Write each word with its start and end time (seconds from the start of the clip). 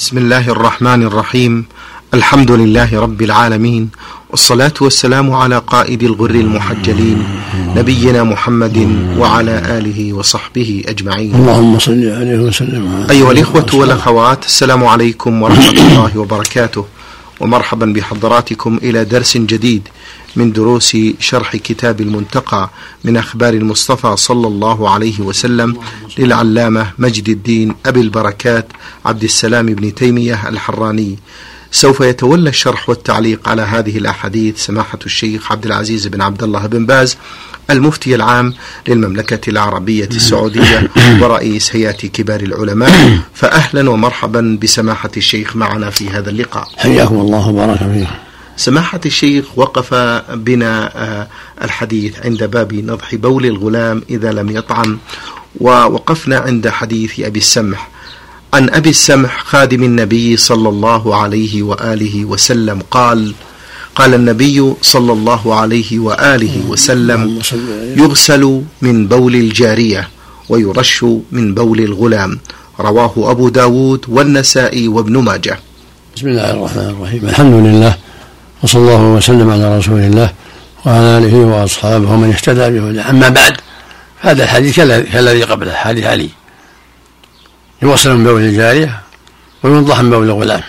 بسم 0.00 0.18
الله 0.18 0.48
الرحمن 0.48 1.02
الرحيم. 1.02 1.64
الحمد 2.14 2.50
لله 2.50 3.00
رب 3.00 3.22
العالمين 3.22 3.88
والصلاة 4.30 4.72
والسلام 4.80 5.32
على 5.32 5.58
قائد 5.58 6.02
الغر 6.02 6.30
المحجلين 6.30 7.18
نبينا 7.76 8.24
محمد 8.24 8.78
وعلى 9.18 9.56
آله 9.78 10.12
وصحبه 10.12 10.82
أجمعين. 10.88 11.34
اللهم 11.34 11.78
صل 11.78 12.04
عليه 12.18 12.38
وسلم. 12.38 13.06
أيها 13.10 13.32
الإخوة 13.32 13.70
والأخوات 13.74 14.44
السلام 14.44 14.84
عليكم 14.84 15.42
ورحمة 15.42 15.70
الله 15.70 16.18
وبركاته. 16.18 16.84
ومرحبا 17.40 17.86
بحضراتكم 17.86 18.78
إلى 18.82 19.04
درس 19.04 19.36
جديد 19.36 19.88
من 20.36 20.52
دروس 20.52 20.96
شرح 21.18 21.56
كتاب 21.56 22.00
المنتقى 22.00 22.70
من 23.04 23.16
أخبار 23.16 23.54
المصطفى 23.54 24.16
صلى 24.16 24.46
الله 24.46 24.90
عليه 24.90 25.20
وسلم 25.20 25.76
للعلامة 26.18 26.92
مجد 26.98 27.28
الدين 27.28 27.74
أبي 27.86 28.00
البركات 28.00 28.66
عبد 29.04 29.24
السلام 29.24 29.66
بن 29.66 29.94
تيمية 29.94 30.48
الحراني. 30.48 31.18
سوف 31.72 32.00
يتولى 32.00 32.50
الشرح 32.50 32.88
والتعليق 32.88 33.48
على 33.48 33.62
هذه 33.62 33.98
الأحاديث 33.98 34.58
سماحة 34.58 34.98
الشيخ 35.06 35.52
عبد 35.52 35.66
العزيز 35.66 36.06
بن 36.06 36.20
عبد 36.20 36.42
الله 36.42 36.66
بن 36.66 36.86
باز 36.86 37.16
المفتي 37.70 38.14
العام 38.14 38.54
للمملكة 38.88 39.50
العربية 39.50 40.08
السعودية 40.08 40.90
ورئيس 41.20 41.76
هيئة 41.76 42.08
كبار 42.08 42.40
العلماء. 42.40 43.18
فأهلا 43.34 43.90
ومرحبا 43.90 44.58
بسماحة 44.62 45.10
الشيخ 45.16 45.56
معنا 45.56 45.90
في 45.90 46.10
هذا 46.10 46.30
اللقاء. 46.30 46.68
حياكم 46.76 47.14
الله 47.14 47.48
وبارك 47.48 47.78
فيكم 47.78 48.29
سماحة 48.60 49.00
الشيخ 49.06 49.44
وقف 49.56 49.94
بنا 50.34 50.90
آه، 50.96 51.26
الحديث 51.64 52.26
عند 52.26 52.44
باب 52.44 52.74
نضح 52.74 53.14
بول 53.14 53.46
الغلام 53.46 54.02
إذا 54.10 54.32
لم 54.32 54.50
يطعم 54.50 54.98
ووقفنا 55.60 56.38
عند 56.38 56.68
حديث 56.68 57.20
أبي 57.20 57.38
السمح. 57.38 57.88
عن 58.54 58.70
أبي 58.70 58.90
السمح 58.90 59.44
خادم 59.44 59.82
النبي 59.82 60.36
صلى 60.36 60.68
الله 60.68 61.16
عليه 61.16 61.62
وآله 61.62 62.24
وسلم 62.24 62.82
قال 62.90 63.34
قال 63.94 64.14
النبي 64.14 64.74
صلى 64.82 65.12
الله 65.12 65.54
عليه 65.54 65.98
وآله 65.98 66.64
وسلم 66.68 67.40
يغسل 67.96 68.62
من 68.82 69.06
بول 69.06 69.34
الجارية 69.34 70.08
ويرش 70.48 71.04
من 71.32 71.54
بول 71.54 71.80
الغلام. 71.80 72.38
رواه 72.80 73.12
أبو 73.16 73.48
داود 73.48 74.04
والنسائي 74.08 74.88
وابن 74.88 75.18
ماجه. 75.18 75.58
بسم 76.16 76.28
الله 76.28 76.50
الرحمن 76.50 76.88
الرحيم. 76.90 77.20
الحمد 77.28 77.54
لله. 77.66 77.94
وصلى 78.62 78.80
الله 78.80 79.02
وسلم 79.02 79.50
على 79.50 79.78
رسول 79.78 80.00
الله 80.00 80.32
وعلى 80.86 81.18
آله 81.18 81.36
وأصحابه 81.36 82.10
ومن 82.10 82.32
اهتدى 82.32 82.80
بهداه. 82.80 83.10
أما 83.10 83.28
بعد 83.28 83.56
هذا 84.20 84.44
الحديث 84.44 84.76
كالذي 84.80 85.42
قبله 85.42 85.74
حديث 85.74 86.04
علي. 86.04 86.30
يوصل 87.82 88.16
من 88.16 88.24
بول 88.24 88.40
الجارية 88.40 89.00
وينضح 89.62 90.00
من 90.00 90.10
بول 90.10 90.24
الغلام. 90.24 90.62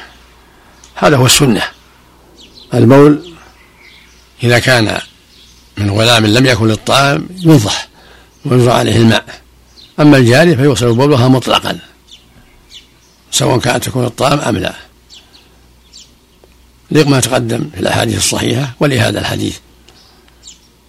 هذا 0.95 1.17
هو 1.17 1.25
السنة. 1.25 1.61
البول 2.73 3.33
إذا 4.43 4.59
كان 4.59 4.99
من 5.77 5.91
غلام 5.91 6.25
لم 6.25 6.45
يكن 6.45 6.67
للطعام 6.67 7.27
ينضح 7.39 7.87
وينزع 8.45 8.73
عليه 8.73 8.97
الماء. 8.97 9.25
أما 9.99 10.17
الجارية 10.17 10.55
فيوصل 10.55 10.93
بولها 10.93 11.27
مطلقا 11.27 11.79
سواء 13.31 13.59
كانت 13.59 13.83
تكون 13.83 14.05
الطعام 14.05 14.39
أم 14.39 14.57
لا. 14.57 14.73
ما 16.91 17.19
تقدم 17.19 17.69
في 17.73 17.79
الأحاديث 17.79 18.17
الصحيحة 18.17 18.75
ولهذا 18.79 19.19
الحديث. 19.19 19.57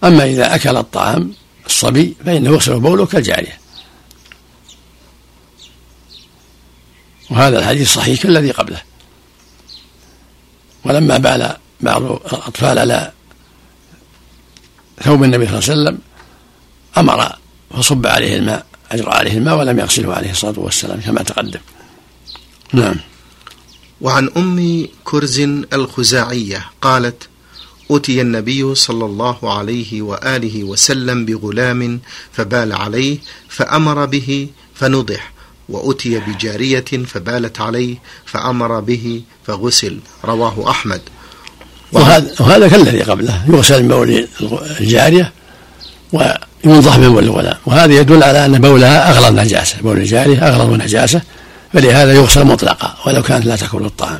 أما 0.03 0.25
إذا 0.25 0.55
أكل 0.55 0.77
الطعام 0.77 1.33
الصبي 1.65 2.15
فإنه 2.25 2.49
يغسل 2.49 2.79
بوله 2.79 3.05
كالجارية. 3.05 3.57
وهذا 7.31 7.59
الحديث 7.59 7.93
صحيح 7.93 8.21
كالذي 8.21 8.51
قبله. 8.51 8.81
ولما 10.85 11.17
بال 11.17 11.57
بعض 11.81 12.01
الأطفال 12.03 12.79
على 12.79 13.11
ثوب 15.03 15.23
النبي 15.23 15.47
صلى 15.47 15.59
الله 15.59 15.69
عليه 15.69 15.81
وسلم 15.81 15.99
أمر 16.97 17.35
فصب 17.71 18.07
عليه 18.07 18.35
الماء 18.35 18.65
أجرى 18.91 19.11
عليه 19.11 19.37
الماء 19.37 19.57
ولم 19.57 19.79
يغسله 19.79 20.13
عليه 20.13 20.31
الصلاة 20.31 20.59
والسلام 20.59 21.01
كما 21.01 21.23
تقدم. 21.23 21.59
نعم. 22.73 22.95
وعن 24.03 24.29
أم 24.37 24.87
كرز 25.03 25.39
الخزاعية 25.73 26.65
قالت 26.81 27.27
اتي 27.91 28.21
النبي 28.21 28.75
صلى 28.75 29.05
الله 29.05 29.53
عليه 29.57 30.01
وآله 30.01 30.63
وسلم 30.63 31.25
بغلام 31.25 31.99
فبال 32.33 32.73
عليه 32.73 33.17
فأمر 33.49 34.05
به 34.05 34.47
فنضح 34.75 35.31
واتي 35.69 36.19
بجارية 36.19 36.85
فبالت 37.05 37.61
عليه 37.61 37.95
فأمر 38.25 38.79
به 38.79 39.21
فغسل 39.47 39.99
رواه 40.25 40.69
أحمد. 40.69 41.01
وهذا 41.91 42.31
وهذا 42.39 42.67
كالذي 42.67 43.01
قبله 43.01 43.45
يغسل 43.47 43.83
بول 43.83 44.27
الجارية 44.79 45.31
وينضح 46.13 46.97
من 46.97 47.09
بول 47.09 47.23
الغلام. 47.23 47.57
وهذا 47.65 47.93
يدل 47.93 48.23
على 48.23 48.45
أن 48.45 48.61
بولها 48.61 49.11
أغلظ 49.11 49.39
نجاسة 49.39 49.81
بول 49.81 49.97
الجارية 49.97 50.47
أغلظ 50.47 50.81
نجاسة. 50.81 51.21
فلهذا 51.73 52.13
يغسل 52.13 52.43
مطلقا 52.45 52.95
ولو 53.05 53.23
كانت 53.23 53.45
لا 53.45 53.55
تاكل 53.55 53.85
الطعام 53.85 54.19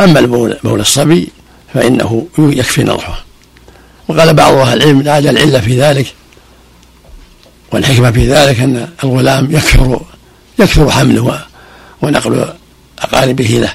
أما 0.00 0.18
البول 0.18 0.58
بول 0.64 0.80
الصبي 0.80 1.28
فإنه 1.74 2.26
يكفي 2.38 2.82
نضحه. 2.82 3.24
وقال 4.08 4.34
بعض 4.34 4.52
أهل 4.52 4.82
العلم 4.82 5.02
لعل 5.02 5.28
العلة 5.28 5.60
في 5.60 5.80
ذلك 5.80 6.14
والحكمة 7.72 8.10
في 8.10 8.32
ذلك 8.32 8.60
أن 8.60 8.88
الغلام 9.04 9.56
يكثر 9.56 10.00
يكثر 10.58 10.90
حمله 10.90 11.44
ونقل 12.02 12.54
أقاربه 12.98 13.44
له 13.44 13.74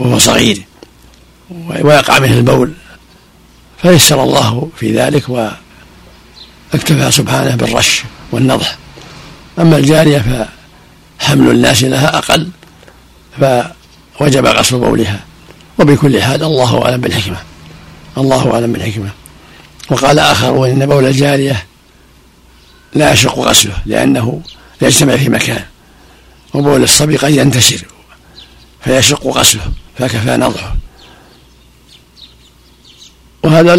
وهو 0.00 0.18
صغير 0.18 0.62
ويقع 1.80 2.18
منه 2.18 2.34
البول. 2.34 2.72
فيسر 3.82 4.22
الله 4.22 4.68
في 4.76 4.98
ذلك 4.98 5.28
واكتفى 5.28 7.10
سبحانه 7.10 7.54
بالرش 7.54 8.02
والنضح. 8.32 8.78
أما 9.58 9.76
الجارية 9.76 10.48
حمل 11.18 11.50
الناس 11.50 11.84
لها 11.84 12.18
أقل 12.18 12.48
فوجب 14.18 14.46
غسل 14.46 14.78
بولها. 14.78 15.24
وبكل 15.78 16.22
حال 16.22 16.42
الله 16.42 16.84
أعلم 16.84 17.00
بالحكمة. 17.00 17.36
الله 18.18 18.54
أعلم 18.54 18.72
بالحكمة. 18.72 19.10
وقال 19.90 20.18
آخر 20.18 20.64
إن 20.64 20.86
بول 20.86 21.06
الجارية 21.06 21.66
لا 22.94 23.12
يشق 23.12 23.38
غسله 23.38 23.76
لأنه 23.86 24.40
لا 24.80 24.88
يجتمع 24.88 25.16
في 25.16 25.28
مكان. 25.28 25.64
وبول 26.54 26.82
الصبي 26.82 27.16
قد 27.16 27.30
ينتشر 27.30 27.84
فيشق 28.84 29.26
غسله 29.26 29.62
فكفى 29.98 30.36
نضحه 30.36 30.76
وهذا 33.42 33.76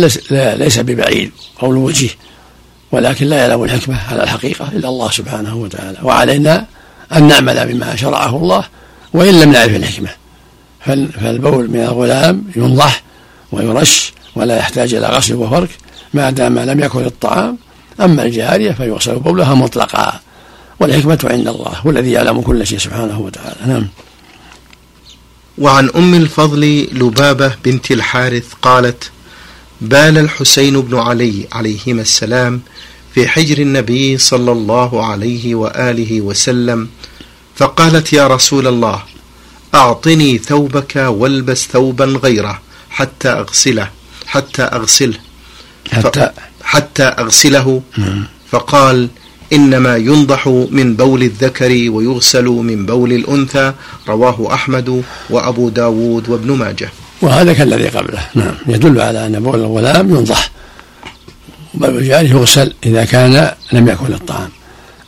ليس 0.55 0.79
ببعيد 0.79 1.31
قول 1.59 1.75
وجيه 1.75 2.09
ولكن 2.91 3.25
لا 3.25 3.37
يعلم 3.37 3.63
الحكمة 3.63 4.09
على 4.09 4.23
الحقيقة 4.23 4.67
إلا 4.67 4.89
الله 4.89 5.11
سبحانه 5.11 5.55
وتعالى. 5.55 5.97
وعلينا 6.03 6.65
أن 7.15 7.27
نعمل 7.27 7.73
بما 7.73 7.95
شرعه 7.95 8.37
الله 8.37 8.63
وإن 9.13 9.39
لم 9.39 9.51
نعرف 9.51 9.75
الحكمة. 9.75 10.09
فالبول 11.19 11.69
من 11.69 11.79
الغلام 11.79 12.43
ينضح 12.55 13.03
ويرش 13.51 14.13
ولا 14.35 14.57
يحتاج 14.57 14.93
إلى 14.93 15.07
غسل 15.07 15.35
وفرك 15.35 15.69
ما 16.13 16.29
دام 16.29 16.59
لم 16.59 16.79
يكن 16.79 17.05
الطعام 17.05 17.57
أما 18.01 18.23
الجارية 18.23 18.71
فيغسل 18.71 19.15
بولها 19.15 19.53
مطلقا. 19.53 20.19
والحكمة 20.79 21.19
عند 21.23 21.47
الله 21.47 21.71
هو 21.85 21.89
الذي 21.89 22.11
يعلم 22.11 22.41
كل 22.41 22.67
شيء 22.67 22.77
سبحانه 22.77 23.19
وتعالى. 23.19 23.55
نعم. 23.67 23.87
وعن 25.57 25.89
أم 25.95 26.13
الفضل 26.13 26.87
لبابة 26.91 27.51
بنت 27.65 27.91
الحارث 27.91 28.53
قالت 28.61 29.11
بال 29.81 30.17
الحسين 30.17 30.81
بن 30.81 30.99
علي 30.99 31.47
عليهما 31.51 32.01
السلام 32.01 32.61
في 33.17 33.27
حجر 33.27 33.57
النبي 33.57 34.17
صلى 34.17 34.51
الله 34.51 35.05
عليه 35.05 35.55
وآله 35.55 36.21
وسلم 36.21 36.87
فقالت 37.55 38.13
يا 38.13 38.27
رسول 38.27 38.67
الله 38.67 39.03
أعطني 39.75 40.37
ثوبك 40.37 40.95
والبس 40.95 41.67
ثوبا 41.73 42.05
غيره 42.05 42.61
حتى 42.89 43.29
أغسله 43.29 43.89
حتى 44.27 44.61
أغسله. 44.61 45.17
حتى 45.91 46.29
حتى 46.63 47.03
أغسله. 47.03 47.81
فقال 48.51 49.09
إنما 49.53 49.97
ينضح 49.97 50.47
من 50.71 50.95
بول 50.95 51.23
الذكر 51.23 51.71
ويغسل 51.89 52.45
من 52.45 52.85
بول 52.85 53.13
الأنثى 53.13 53.73
رواه 54.07 54.53
أحمد 54.53 55.03
وأبو 55.29 55.69
داود 55.69 56.29
وابن 56.29 56.51
ماجه. 56.51 56.89
وهذا 57.21 57.53
كالذي 57.53 57.87
قبله. 57.87 58.23
نعم. 58.35 58.55
يدل 58.67 59.01
على 59.01 59.25
أن 59.25 59.39
بول 59.39 59.59
الغلام 59.59 60.09
ينضح. 60.09 60.51
بل 61.77 61.89
الجاري 61.89 62.29
يغسل 62.29 62.73
إذا 62.85 63.05
كان 63.05 63.51
لم 63.71 63.87
يأكل 63.87 64.13
الطعام. 64.13 64.49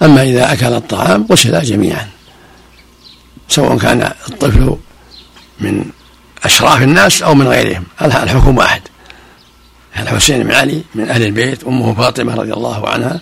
أما 0.01 0.23
إذا 0.23 0.53
أكل 0.53 0.73
الطعام 0.73 1.27
غسلا 1.31 1.63
جميعا 1.63 2.07
سواء 3.49 3.77
كان 3.77 4.11
الطفل 4.29 4.77
من 5.59 5.85
أشراف 6.43 6.83
الناس 6.83 7.21
أو 7.21 7.35
من 7.35 7.47
غيرهم. 7.47 7.83
الحكم 8.01 8.57
واحد. 8.57 8.81
الحسين 9.99 10.43
بن 10.43 10.51
علي 10.51 10.81
من 10.95 11.09
أهل 11.09 11.23
البيت 11.23 11.63
أمه 11.63 11.93
فاطمة 11.93 12.35
رضي 12.35 12.53
الله 12.53 12.89
عنها 12.89 13.19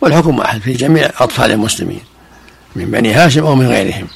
والحكم 0.00 0.38
واحد 0.38 0.60
في 0.60 0.72
جميع 0.72 1.10
أطفال 1.20 1.52
المسلمين 1.52 2.00
من 2.76 2.90
بني 2.90 3.12
هاشم 3.12 3.46
أو 3.46 3.54
من 3.54 3.66
غيرهم. 3.66 4.06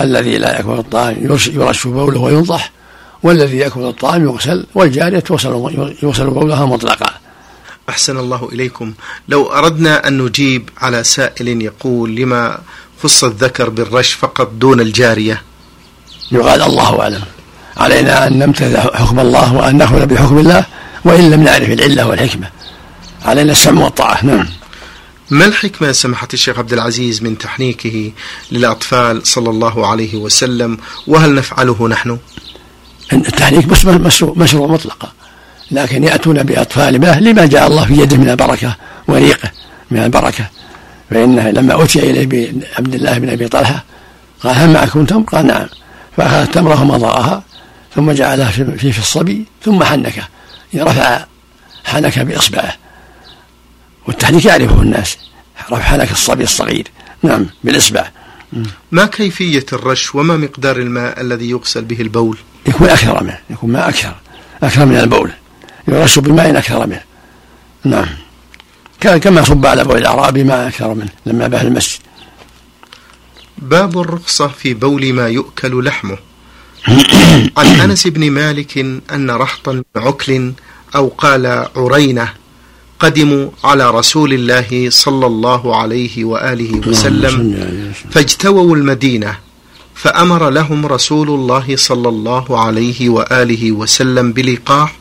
الذي 0.00 0.38
لا 0.38 0.60
يكون 0.60 0.78
الطعام 0.78 1.16
يرش 1.54 1.86
بوله 1.86 2.20
وينضح 2.20 2.70
والذي 3.22 3.58
يكون 3.58 3.88
الطعام 3.88 4.24
يغسل 4.24 4.66
والجارية 4.74 5.24
يغسل 5.30 5.96
يغسل 6.02 6.30
بولها 6.30 6.66
مطلقا. 6.66 7.14
أحسن 7.88 8.18
الله 8.18 8.48
إليكم. 8.52 8.94
لو 9.28 9.46
أردنا 9.46 10.08
أن 10.08 10.18
نجيب 10.18 10.70
على 10.78 11.04
سائل 11.04 11.62
يقول 11.62 12.16
لما 12.16 12.58
خص 13.02 13.24
الذكر 13.24 13.68
بالرش 13.68 14.12
فقط 14.12 14.50
دون 14.50 14.80
الجارية؟ 14.80 15.42
يقال 16.32 16.62
الله 16.62 17.00
أعلم. 17.00 17.22
علينا 17.76 18.26
أن 18.26 18.38
نمتثل 18.38 18.78
حكم 18.78 19.20
الله 19.20 19.54
وأن 19.54 19.76
نأخذ 19.76 20.06
بحكم 20.06 20.38
الله 20.38 20.66
وإن 21.04 21.30
لم 21.30 21.42
نعرف 21.42 21.70
العلة 21.70 22.06
والحكمة. 22.06 22.50
علينا 23.24 23.52
السمع 23.52 23.84
والطاعة. 23.84 24.24
نعم. 24.24 24.48
ما 25.30 25.44
الحكمة 25.44 25.92
سماحة 25.92 26.28
الشيخ 26.34 26.58
عبد 26.58 26.72
العزيز 26.72 27.22
من 27.22 27.38
تحنيكه 27.38 28.12
للأطفال 28.52 29.26
صلى 29.26 29.50
الله 29.50 29.86
عليه 29.86 30.16
وسلم؟ 30.16 30.78
وهل 31.06 31.34
نفعله 31.34 31.88
نحن؟ 31.88 32.18
التحنيك 33.12 33.66
مشروع 34.36 34.66
مطلقا. 34.66 35.12
لكن 35.70 36.04
يأتون 36.04 36.42
بأطفال 36.42 37.00
ما 37.00 37.20
لما 37.20 37.46
جاء 37.46 37.66
الله 37.66 37.84
في 37.84 37.94
يده 37.94 38.16
من 38.16 38.28
البركة 38.28 38.76
وريقه 39.08 39.50
من 39.90 39.98
البركة. 39.98 40.44
فإنه 41.10 41.50
لما 41.50 41.84
أتي 41.84 42.10
إليه 42.10 42.26
بعبد 42.26 42.94
الله 42.94 43.18
بن 43.18 43.28
أبي 43.28 43.48
طلحة 43.48 43.84
قال 44.40 44.56
هل 44.56 44.70
معكم 44.70 45.04
تمر؟ 45.04 45.22
قال 45.22 45.46
نعم. 45.46 45.66
فأخذ 46.16 46.34
التمرة 46.34 46.82
ومضغها 46.82 47.42
ثم 47.94 48.12
جعلها 48.12 48.50
في, 48.50 48.92
في 48.92 48.98
الصبي 48.98 49.44
ثم 49.64 49.84
حنكه. 49.84 50.22
رفع 50.76 51.24
حنك 51.84 52.18
بإصبعه. 52.18 52.74
والتحنيك 54.06 54.44
يعرفه 54.44 54.82
الناس. 54.82 55.18
رفع 55.72 55.82
حنك 55.82 56.12
الصبي 56.12 56.44
الصغير. 56.44 56.88
نعم 57.22 57.46
بالإصبع. 57.64 58.10
ما 58.92 59.06
كيفية 59.06 59.66
الرش؟ 59.72 60.14
وما 60.14 60.36
مقدار 60.36 60.76
الماء 60.76 61.20
الذي 61.20 61.50
يغسل 61.50 61.84
به 61.84 62.00
البول؟ 62.00 62.38
يكون 62.66 62.88
أكثر 62.88 63.24
منه 63.24 63.38
يكون 63.50 63.72
ماء 63.72 63.88
أكثر. 63.88 64.14
أكثر 64.62 64.86
من 64.86 64.96
البول. 64.96 65.30
يرش 65.88 66.18
بماء 66.18 66.58
أكثر 66.58 66.86
منه. 66.86 67.00
نعم. 67.84 68.08
كما 69.00 69.44
صب 69.44 69.66
على 69.66 69.84
بول 69.84 69.98
الأعرابي 69.98 70.44
ماء 70.44 70.68
أكثر 70.68 70.94
منه 70.94 71.08
لما 71.26 71.48
به 71.48 71.62
المسجد. 71.62 72.00
باب 73.58 73.98
الرخصة 74.00 74.48
في 74.48 74.74
بول 74.74 75.12
ما 75.12 75.28
يؤكل 75.28 75.84
لحمه. 75.84 76.18
عن 77.58 77.66
أنس 77.66 78.06
بن 78.06 78.30
مالك 78.30 78.78
أن 79.12 79.30
رحطا 79.30 79.82
عكل 79.96 80.52
أو 80.96 81.08
قال 81.08 81.66
عرينة 81.76 82.32
قدموا 83.00 83.50
على 83.64 83.90
رسول 83.90 84.32
الله 84.32 84.90
صلى 84.90 85.26
الله 85.26 85.76
عليه 85.76 86.24
وآله 86.24 86.88
وسلم 86.88 87.64
فاجتووا 88.10 88.76
المدينة 88.76 89.38
فأمر 89.94 90.50
لهم 90.50 90.86
رسول 90.86 91.28
الله 91.28 91.76
صلى 91.76 92.08
الله 92.08 92.60
عليه 92.60 93.08
وآله 93.08 93.72
وسلم 93.72 94.32
بلقاح 94.32 94.97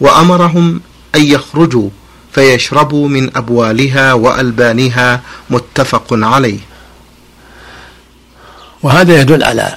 وأمرهم 0.00 0.80
أن 1.14 1.24
يخرجوا 1.24 1.88
فيشربوا 2.32 3.08
من 3.08 3.36
أبوالها 3.36 4.12
وألبانها 4.12 5.20
متفق 5.50 6.06
عليه. 6.10 6.58
وهذا 8.82 9.20
يدل 9.20 9.44
على 9.44 9.76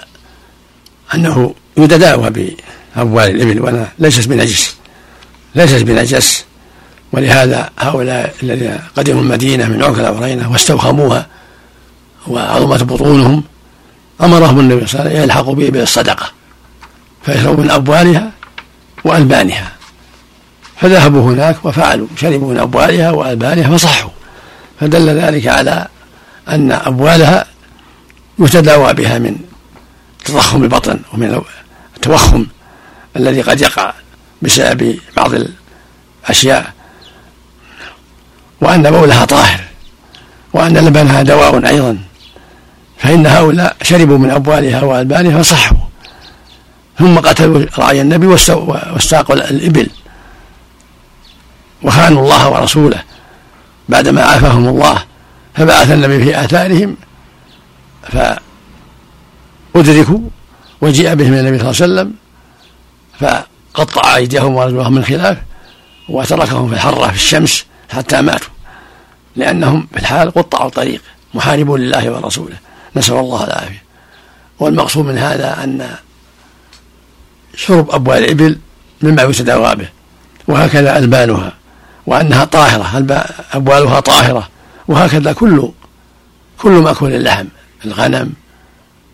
أنه 1.13 1.55
يتداوى 1.77 2.29
بأبوال 2.29 3.29
الإبل 3.29 3.61
ولا 3.61 3.87
ليست 3.99 4.27
بنجس 4.27 4.75
ليست 5.55 5.81
بنجس. 5.81 6.45
ولهذا 7.11 7.69
هؤلاء 7.79 8.35
الذين 8.43 8.79
قدموا 8.97 9.21
المدينة 9.21 9.65
من 9.65 9.83
عكر 9.83 10.13
ورينة 10.13 10.51
واستوخموها 10.51 11.27
وعظمت 12.27 12.83
بطونهم 12.83 13.43
أمرهم 14.21 14.59
النبي 14.59 14.87
صلى 14.87 14.99
الله 14.99 15.01
عليه 15.01 15.11
وسلم 15.11 15.23
يلحقوا 15.23 15.55
به 15.55 15.69
بالصدقة 15.69 16.31
فيشربوا 17.25 17.63
من 17.63 17.71
أبوالها 17.71 18.31
وألبانها. 19.03 19.76
فذهبوا 20.81 21.21
هناك 21.21 21.65
وفعلوا 21.65 22.07
شربوا 22.17 22.53
من 22.53 22.59
أبوالها 22.59 23.11
وألبانها 23.11 23.77
فصحوا. 23.77 24.09
فدل 24.79 25.09
ذلك 25.09 25.47
على 25.47 25.87
أن 26.49 26.71
أبوالها 26.71 27.45
يتداوى 28.39 28.93
بها 28.93 29.19
من 29.19 29.35
تضخم 30.25 30.63
البطن 30.63 30.99
ومن 31.13 31.41
التوخم 31.95 32.45
الذي 33.15 33.41
قد 33.41 33.61
يقع 33.61 33.93
بسبب 34.41 34.99
بعض 35.17 35.31
الأشياء 36.25 36.73
وأن 38.61 38.91
بولها 38.91 39.25
طاهر 39.25 39.59
وأن 40.53 40.77
لبنها 40.77 41.21
دواء 41.23 41.67
أيضا. 41.67 41.97
فإن 42.97 43.27
هؤلاء 43.27 43.75
شربوا 43.81 44.17
من 44.17 44.31
أبوالها 44.31 44.81
وألبانها 44.81 45.41
فصحوا. 45.43 45.77
ثم 46.99 47.17
قتلوا 47.19 47.65
رعي 47.79 48.01
النبي 48.01 48.27
واستاقوا 48.27 49.35
الإبل. 49.35 49.87
وخانوا 51.83 52.23
الله 52.23 52.49
ورسوله 52.49 53.03
بعدما 53.89 54.21
عافاهم 54.21 54.67
الله 54.67 55.03
فبعث 55.55 55.91
النبي 55.91 56.23
في 56.23 56.45
آثارهم 56.45 56.97
فأدركوا 59.73 60.19
وجيء 60.81 61.13
بهم 61.13 61.33
النبي 61.33 61.59
صلى 61.59 61.85
الله 61.85 62.01
عليه 62.01 62.11
وسلم 62.11 62.13
فقطع 63.73 64.15
أيديهم 64.15 64.55
ورجلهم 64.55 64.93
من 64.93 65.03
خلاف 65.03 65.37
وتركهم 66.09 66.67
في 66.67 66.73
الحرة 66.73 67.07
في 67.07 67.15
الشمس 67.15 67.65
حتى 67.89 68.21
ماتوا 68.21 68.49
لأنهم 69.35 69.87
في 69.93 69.99
الحال 69.99 70.31
قطعوا 70.31 70.67
الطريق 70.67 71.01
محاربون 71.33 71.81
لله 71.81 72.11
ورسوله 72.11 72.55
نسأل 72.95 73.15
الله 73.15 73.43
العافية 73.43 73.83
والمقصود 74.59 75.05
من 75.05 75.17
هذا 75.17 75.63
أن 75.63 75.95
شرب 77.55 77.91
أبوال 77.91 78.17
الإبل 78.17 78.59
مما 79.01 79.23
يتداوى 79.23 79.75
به 79.75 79.89
وهكذا 80.47 80.97
ألبانها 80.97 81.53
وأنها 82.07 82.45
طاهرة 82.45 83.05
أبوالها 83.53 83.99
طاهرة؟ 83.99 84.49
وهكذا 84.87 85.33
كل 85.33 85.71
كل 86.57 86.71
مأكول 86.71 87.13
اللحم 87.13 87.45
الغنم 87.85 88.33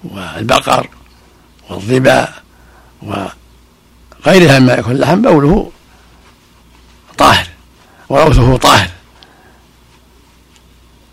والبقر 0.03 0.87
والظباء 1.69 2.33
وغيرها 3.01 4.59
مما 4.59 4.73
يكون 4.73 4.91
اللحم 4.91 5.21
بوله 5.21 5.71
طاهر 7.17 7.47
وروثه 8.09 8.57
طاهر. 8.57 8.89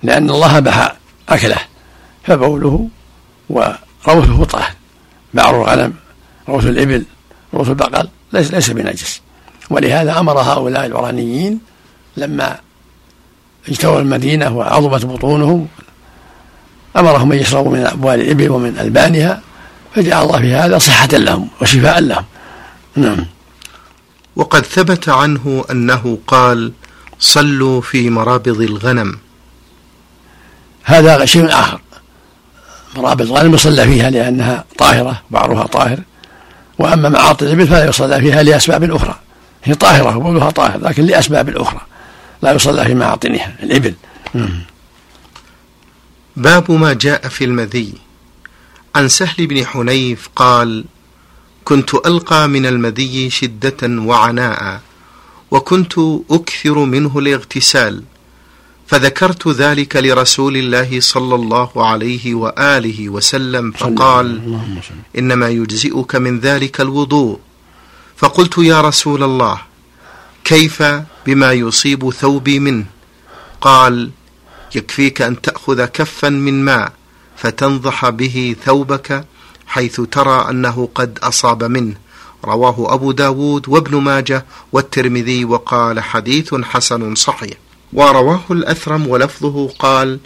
لأن 0.03 0.31
الله 0.31 0.61
بح 0.61 0.97
أكله 1.29 1.59
فبوله 2.25 2.89
وروثه 3.51 4.45
طاهر. 4.45 4.73
بعر 5.35 5.63
الغنم 5.63 5.95
روث 6.49 6.67
الإبل 6.67 7.05
روث 7.55 7.69
البقر 7.69 8.09
ليس, 8.33 8.51
ليس 8.51 8.71
بنجس. 8.71 9.21
ولهذا 9.71 10.19
أمر 10.19 10.41
هؤلاء 10.41 10.87
العرانيين 10.87 11.70
لما 12.17 12.57
اجتووا 13.69 14.01
المدينة 14.01 14.57
وعظمت 14.57 15.05
بطونهم 15.05 15.69
أمرهم 16.97 17.33
أن 17.33 17.39
يشربوا 17.39 17.73
من 17.73 17.87
أبوال 17.87 18.21
الإبل 18.21 18.51
ومن 18.51 18.79
ألبانها 18.79 19.41
فجعل 19.95 20.25
الله 20.25 20.39
في 20.41 20.55
هذا 20.55 20.79
صحة 20.79 21.09
لهم 21.13 21.49
وشفاء 21.61 22.01
لهم. 22.01 22.25
نعم. 22.97 23.27
وقد 24.37 24.65
ثبت 24.65 25.09
عنه 25.09 25.65
أنه 25.71 26.19
قال 26.27 26.73
صلوا 27.19 27.81
في 27.81 28.11
مرابض 28.11 28.61
الغنم. 28.61 29.19
هذا 30.83 31.25
شيء 31.25 31.49
آخر. 31.49 31.81
مرابض 32.97 33.23
الغنم 33.23 33.55
يصلى 33.55 33.85
فيها 33.85 34.11
لأنها 34.11 34.65
طاهرة 34.79 35.23
بعضها 35.31 35.67
طاهر. 35.67 35.99
وأما 36.79 37.09
معاطي 37.09 37.45
الإبل 37.45 37.67
فلا 37.67 37.89
يصلى 37.89 38.21
فيها 38.21 38.43
لأسباب 38.43 38.91
أخرى. 38.91 39.15
هي 39.65 39.75
طاهرة 39.75 40.17
وبولها 40.17 40.51
طاهر 40.51 40.79
لكن 40.79 41.07
لأسباب 41.07 41.49
أخرى. 41.57 41.81
لا 42.43 42.53
يصلى 42.53 42.85
في 42.85 42.95
معاطنها 42.95 43.57
الإبل. 43.63 43.95
باب 46.37 46.71
ما 46.71 46.93
جاء 46.93 47.29
في 47.29 47.45
المذي. 47.45 47.93
عن 48.95 49.09
سهل 49.09 49.47
بن 49.47 49.67
حنيف 49.67 50.29
قال 50.37 50.85
كنت 51.65 51.95
ألقى 51.95 52.49
من 52.49 52.67
المذي 52.67 53.31
شدة 53.31 53.77
وعناء 53.83 54.81
وكنت 55.51 55.95
أكثر 56.31 56.79
منه 56.79 57.19
الاغتسال 57.19 58.03
فذكرت 58.87 59.49
ذلك 59.49 59.97
لرسول 59.97 60.57
الله 60.57 61.01
صلى 61.01 61.35
الله 61.35 61.87
عليه 61.87 62.35
وآله 62.35 63.09
وسلم 63.09 63.73
فقال 63.73 64.59
إنما 65.19 65.49
يجزئك 65.49 66.17
من 66.17 66.41
ذلك 66.41 66.81
الوضوء. 66.81 67.39
فقلت 68.17 68.59
يا 68.59 68.81
رسول 68.81 69.23
الله 69.23 69.61
كيف 70.45 70.83
بما 71.27 71.53
يصيب 71.53 72.11
ثوبي 72.11 72.59
منه 72.59 72.85
قال 73.61 74.11
يكفيك 74.75 75.23
أن 75.23 75.41
تأخذ 75.41 75.85
كفا 75.85 76.29
من 76.29 76.65
ماء 76.65 76.93
فتنضح 77.37 78.09
به 78.09 78.57
ثوبك 78.65 79.25
حيث 79.67 80.01
ترى 80.01 80.51
أنه 80.51 80.89
قد 80.95 81.19
أصاب 81.23 81.65
منه. 81.65 81.95
رواه 82.45 82.95
أبو 82.95 83.13
داود 83.13 83.69
وابن 83.69 83.97
ماجه 83.97 84.45
والترمذي 84.73 85.45
وقال 85.45 86.01
حديث 86.01 86.55
حسن 86.55 87.15
صحيح. 87.15 87.55
ورواه 87.93 88.45
الأثرم 88.51 89.07
ولفظه 89.07 89.69
قال 89.79 90.19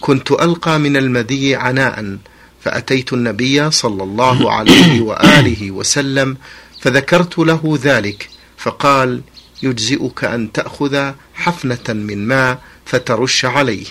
كنت 0.00 0.30
ألقى 0.30 0.78
من 0.78 0.96
المدي 0.96 1.56
عناء 1.56 2.16
فأتيت 2.60 3.12
النبي 3.12 3.70
صلى 3.70 4.02
الله 4.02 4.52
عليه 4.52 5.00
وآله 5.00 5.70
وسلم 5.70 6.36
فذكرت 6.80 7.38
له 7.38 7.78
ذلك 7.82 8.28
فقال 8.58 9.20
يجزئك 9.62 10.24
أن 10.24 10.52
تأخذ 10.52 11.12
حفنة 11.34 11.88
من 11.88 12.28
ماء 12.28 12.58
فترش 12.84 13.44
عليه. 13.44 13.86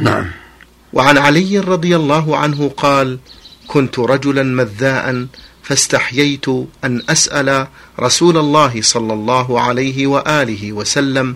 نعم. 0.00 0.30
وعن 0.92 1.18
علي 1.18 1.58
رضي 1.58 1.96
الله 1.96 2.36
عنه 2.36 2.68
قال 2.76 3.18
كنت 3.66 3.98
رجلا 3.98 4.42
مذاء 4.42 5.26
فاستحييت 5.62 6.48
أن 6.84 7.02
أسأل 7.08 7.66
رسول 8.00 8.36
الله 8.36 8.82
صلى 8.82 9.12
الله 9.12 9.60
عليه 9.60 10.06
وآله 10.06 10.72
وسلم 10.72 11.34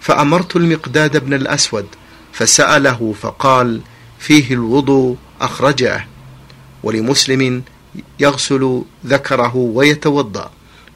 فأمرت 0.00 0.56
المقداد 0.56 1.24
بن 1.24 1.34
الأسود 1.34 1.86
فسأله 2.32 3.14
فقال 3.20 3.80
فيه 4.18 4.54
الوضوء 4.54 5.16
أخرجه 5.40 6.06
ولمسلم 6.82 7.62
يغسل 8.20 8.82
ذكره 9.06 9.56
ويتوضأ. 9.56 10.50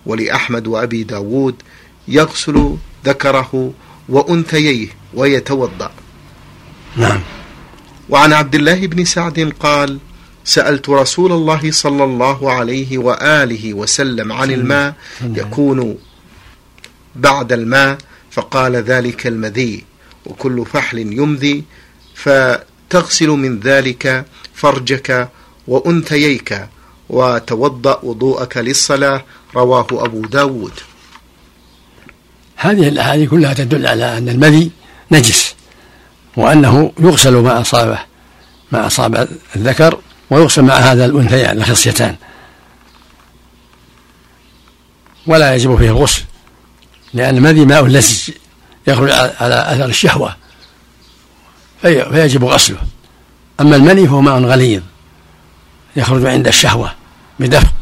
ولأحمد 0.07 0.67
وأبي 0.67 1.03
داود 1.05 1.55
يغسل 2.09 2.77
ذكره 3.05 3.73
وأنثييه 4.09 4.89
ويتوضأ. 5.15 5.91
نعم. 6.97 7.21
وعن 8.09 8.33
عبد 8.33 8.55
الله 8.55 8.87
بن 8.87 9.05
سعد 9.05 9.53
قال 9.61 9.99
سألت 10.45 10.89
رسول 10.89 11.33
الله 11.33 11.71
صلى 11.73 12.05
الله 12.05 12.53
عليه 12.53 12.99
وآله 12.99 13.75
وسلم 13.75 14.33
عن 14.33 14.51
الماء 14.51 14.95
يكون 15.23 15.99
بعد 17.17 17.53
الماء 17.53 17.99
فقال 18.31 18.77
ذلك 18.77 19.27
المذي 19.27 19.85
وكل 20.27 20.67
فحل 20.67 20.99
يمذي 20.99 21.65
فتغسل 22.15 23.29
من 23.29 23.61
ذلك 23.61 24.25
فرجك 24.55 25.29
وأنثييك 25.69 26.67
وتوضأ 27.09 28.01
وضوءك 28.03 28.57
للصلاة 28.57 29.25
رواه 29.57 29.87
أبو 29.93 30.21
داود. 30.21 30.73
هذه 32.61 32.89
الأحاديث 32.89 33.31
كلها 33.31 33.55
تدل 33.55 33.87
على 33.87 34.19
أن 34.19 34.29
المذي 34.29 34.71
نجس 35.11 35.55
وأنه 36.37 36.93
يغسل 36.99 37.37
ما 37.37 37.61
أصابه 37.61 37.99
ما 38.73 38.87
أصاب 38.87 39.29
الذكر 39.57 39.99
ويغسل 40.31 40.63
مع 40.63 40.75
هذا 40.75 41.05
الأنثيان 41.05 41.59
الخصيتان. 41.59 42.17
ولا 45.27 45.55
يجب 45.55 45.77
فيه 45.77 45.91
الغسل 45.91 46.23
لأن 47.15 47.37
المذي 47.37 47.65
ماء 47.65 47.87
لزج 47.87 48.31
يخرج 48.87 49.11
على 49.11 49.55
أثر 49.73 49.85
الشهوة 49.85 50.37
فيجب 51.83 52.45
غسله. 52.45 52.79
أما 53.61 53.77
المني 53.77 54.07
فهو 54.07 54.21
ماء 54.21 54.41
غليظ 54.41 54.83
يخرج 55.97 56.27
عند 56.27 56.47
الشهوة 56.47 56.95
بدفق 57.41 57.75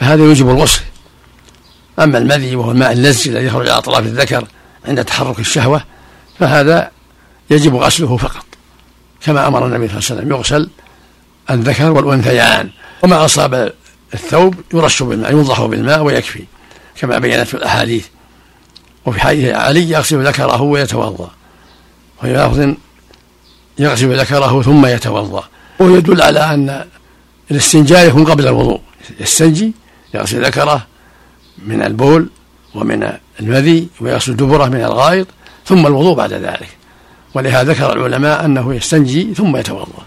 فهذا 0.00 0.22
يوجب 0.24 0.50
الغسل. 0.50 0.80
أما 2.02 2.18
المذي 2.18 2.56
وهو 2.56 2.70
الماء 2.70 2.92
اللزج 2.92 3.28
الذي 3.28 3.46
يخرج 3.46 3.68
على 3.68 3.78
أطراف 3.78 4.06
الذكر 4.06 4.44
عند 4.88 5.04
تحرك 5.04 5.38
الشهوة 5.38 5.84
فهذا 6.38 6.90
يجب 7.50 7.76
غسله 7.76 8.16
فقط. 8.16 8.44
كما 9.24 9.46
أمر 9.46 9.66
النبي 9.66 9.88
صلى 9.88 9.96
الله 9.96 10.06
عليه 10.10 10.20
وسلم 10.20 10.30
يغسل 10.30 10.70
الذكر 11.50 11.90
والأنثيان. 11.90 12.70
وما 13.02 13.24
أصاب 13.24 13.72
الثوب 14.14 14.54
يرش 14.74 15.02
بالماء 15.02 15.32
ينضح 15.32 15.62
بالماء 15.62 16.02
ويكفي. 16.02 16.44
كما 16.96 17.18
بينت 17.18 17.46
في 17.48 17.54
الأحاديث. 17.54 18.06
وفي 19.06 19.20
حديث 19.20 19.54
علي 19.54 19.90
يغسل 19.90 20.26
ذكره 20.26 20.62
ويتوضأ. 20.62 21.30
وفي 22.18 22.32
لفظ 22.32 22.74
يغسل 23.78 24.20
ذكره 24.20 24.62
ثم 24.62 24.86
يتوضأ. 24.86 25.44
ويدل 25.78 26.22
على 26.22 26.40
أن 26.40 26.84
الاستنجاء 27.50 28.08
يكون 28.08 28.24
قبل 28.24 28.48
الوضوء. 28.48 28.80
يستنجي 29.20 29.72
يغسل 30.14 30.44
ذكره 30.44 30.86
من 31.66 31.82
البول 31.82 32.28
ومن 32.74 33.12
المذي 33.40 33.88
ويغسل 34.00 34.36
دبره 34.36 34.66
من 34.66 34.84
الغائط 34.84 35.26
ثم 35.66 35.86
الوضوء 35.86 36.16
بعد 36.16 36.32
ذلك. 36.32 36.68
ولهذا 37.34 37.72
ذكر 37.72 37.92
العلماء 37.92 38.44
أنه 38.44 38.74
يستنجي 38.74 39.34
ثم 39.34 39.56
يتوضأ. 39.56 40.02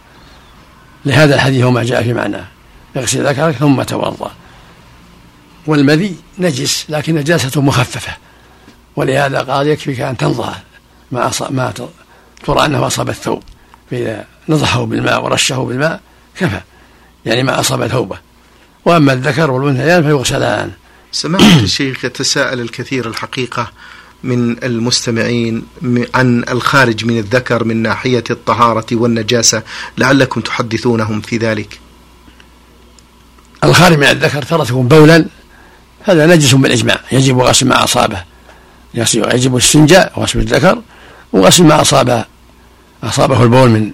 لهذا 1.06 1.36
الحديث 1.36 1.66
وما 1.66 1.84
جاء 1.84 2.04
في 2.04 2.14
معناه. 2.14 2.46
يغسل 2.96 3.28
ذكرك 3.28 3.56
ثم 3.56 3.84
توضأ. 3.84 4.32
والمذي 5.68 6.16
نجس 6.40 6.86
لكن 6.90 7.16
نجاسته 7.16 7.62
مخففة. 7.62 8.14
ولهذا 8.96 9.40
قال 9.40 9.68
يكفيك 9.68 10.02
أن 10.02 10.18
تنضح 10.18 10.64
ما 11.12 11.32
ما 11.50 11.74
ترى 12.46 12.66
أنه 12.66 12.88
أصاب 12.88 13.10
الثوب. 13.10 13.44
فإذا 13.92 14.26
نضحه 14.50 14.86
بالماء 14.86 15.24
ورشه 15.24 15.58
بالماء 15.58 16.02
كفى. 16.40 16.62
يعني 17.26 17.44
ما 17.44 17.60
أصاب 17.60 17.88
ثوبه. 17.88 18.18
وأما 18.86 19.14
الذكر 19.14 19.52
والأنثيان 19.52 20.04
فيغسلان. 20.04 20.72
سماحة 21.16 21.60
الشيخ 21.60 22.06
يتساءل 22.06 22.60
الكثير 22.60 23.08
الحقيقة 23.08 23.72
من 24.24 24.64
المستمعين 24.64 25.64
عن 26.14 26.44
الخارج 26.50 27.06
من 27.06 27.18
الذكر 27.18 27.64
من 27.64 27.82
ناحية 27.82 28.24
الطهارة 28.30 28.86
والنجاسة 28.92 29.64
لعلكم 29.98 30.42
تحدثونهم 30.42 31.22
في 31.22 31.38
ذلك. 31.38 31.80
الخارج 33.64 33.98
من 33.98 34.04
الذكر 34.04 34.42
تكون 34.42 34.88
بولا 34.88 35.26
هذا 36.04 36.26
نجس 36.26 36.54
بالإجماع 36.54 37.00
يجب 37.12 37.40
غسل 37.40 37.68
ما 37.68 37.84
أصابه. 37.84 38.24
يجب 38.94 39.56
الاستنجاء 39.56 40.14
وغسل 40.16 40.40
الذكر 40.40 40.82
وغسل 41.34 41.64
ما 41.64 41.82
أصابه. 41.82 42.26
أصابه 43.04 43.44
البول 43.44 43.70
من 43.70 43.92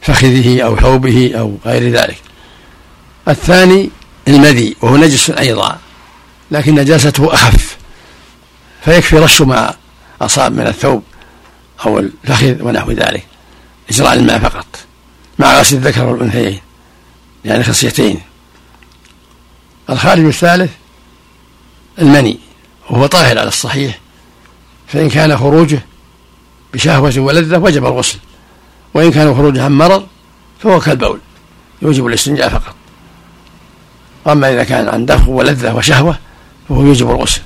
فخذه 0.00 0.62
أو 0.62 0.76
ثوبه 0.76 1.32
أو 1.34 1.58
غير 1.66 1.92
ذلك. 1.92 2.18
الثاني 3.28 3.90
المذي 4.28 4.76
وهو 4.80 4.96
نجس 4.96 5.30
أيضا. 5.30 5.78
لكن 6.50 6.74
نجاسته 6.74 7.34
أخف 7.34 7.76
فيكفي 8.84 9.18
رش 9.18 9.42
ما 9.42 9.74
أصاب 10.20 10.52
من 10.52 10.66
الثوب 10.66 11.02
أو 11.86 11.98
الفخذ 11.98 12.62
ونحو 12.62 12.90
ذلك 12.90 13.26
إجراء 13.90 14.14
الماء 14.14 14.38
فقط 14.38 14.66
مع 15.38 15.60
غسل 15.60 15.76
الذكر 15.76 16.06
والأنثيين 16.06 16.60
يعني 17.44 17.64
خصيتين. 17.64 18.20
الخارج 19.90 20.24
الثالث 20.24 20.70
المني 21.98 22.38
وهو 22.90 23.06
طاهر 23.06 23.38
على 23.38 23.48
الصحيح 23.48 23.98
فإن 24.86 25.10
كان 25.10 25.36
خروجه 25.36 25.82
بشهوة 26.74 27.12
ولذة 27.18 27.58
وجب 27.58 27.86
الغسل 27.86 28.18
وإن 28.94 29.10
كان 29.10 29.34
خروجه 29.34 29.64
عن 29.64 29.72
مرض 29.72 30.06
فهو 30.60 30.80
كالبول 30.80 31.20
يوجب 31.82 32.06
الاستنجاء 32.06 32.48
فقط. 32.48 32.74
أما 34.26 34.52
إذا 34.52 34.64
كان 34.64 34.88
عن 34.88 35.06
دفع 35.06 35.28
ولذة 35.28 35.74
وشهوة 35.74 36.18
فهو 36.68 36.82
يوجب 36.82 37.10
الغسل. 37.10 37.40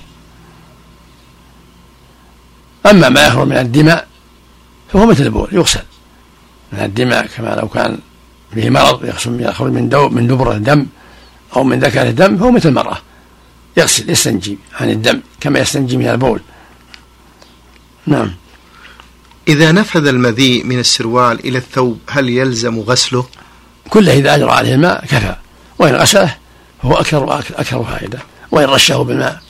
أما 2.91 3.09
ما 3.09 3.27
يخرج 3.27 3.47
من 3.47 3.57
الدماء 3.57 4.09
فهو 4.93 5.07
مثل 5.07 5.23
البول 5.23 5.49
يغسل. 5.53 5.83
من 6.73 6.79
الدماء 6.79 7.27
كما 7.27 7.49
لو 7.49 7.69
كان 7.69 7.99
به 8.53 8.71
مرض 8.71 9.05
يخرج 9.41 9.73
من 9.73 9.89
دو 9.89 10.09
من 10.09 10.27
دبره 10.27 10.55
دم 10.55 10.87
أو 11.57 11.65
من 11.65 11.81
ذكره 11.81 12.11
دم 12.11 12.39
فهو 12.39 12.51
مثل 12.51 12.69
المرأة. 12.69 12.99
يغسل 13.77 14.11
يستنجي 14.11 14.59
عن 14.81 14.91
الدم 14.91 15.21
كما 15.41 15.59
يستنجي 15.59 15.97
من 15.97 16.09
البول. 16.09 16.41
نعم. 18.07 18.35
إذا 19.49 19.73
نفذ 19.73 20.07
المذي 20.07 20.63
من 20.63 20.79
السروال 20.79 21.47
إلى 21.47 21.59
الثوب 21.59 21.99
هل 22.11 22.29
يلزم 22.29 22.81
غسله؟ 22.81 23.27
كله 23.91 24.13
إذا 24.13 24.35
أجرى 24.35 24.51
عليه 24.51 24.75
الماء 24.75 25.05
كفى 25.05 25.37
وإن 25.79 25.95
غسله 25.95 26.37
فهو 26.83 26.95
أكثر 26.95 27.39
أكثر 27.39 27.85
فائدة. 27.85 28.19
وإن 28.51 28.65
رشه 28.65 29.03
بالماء. 29.03 29.41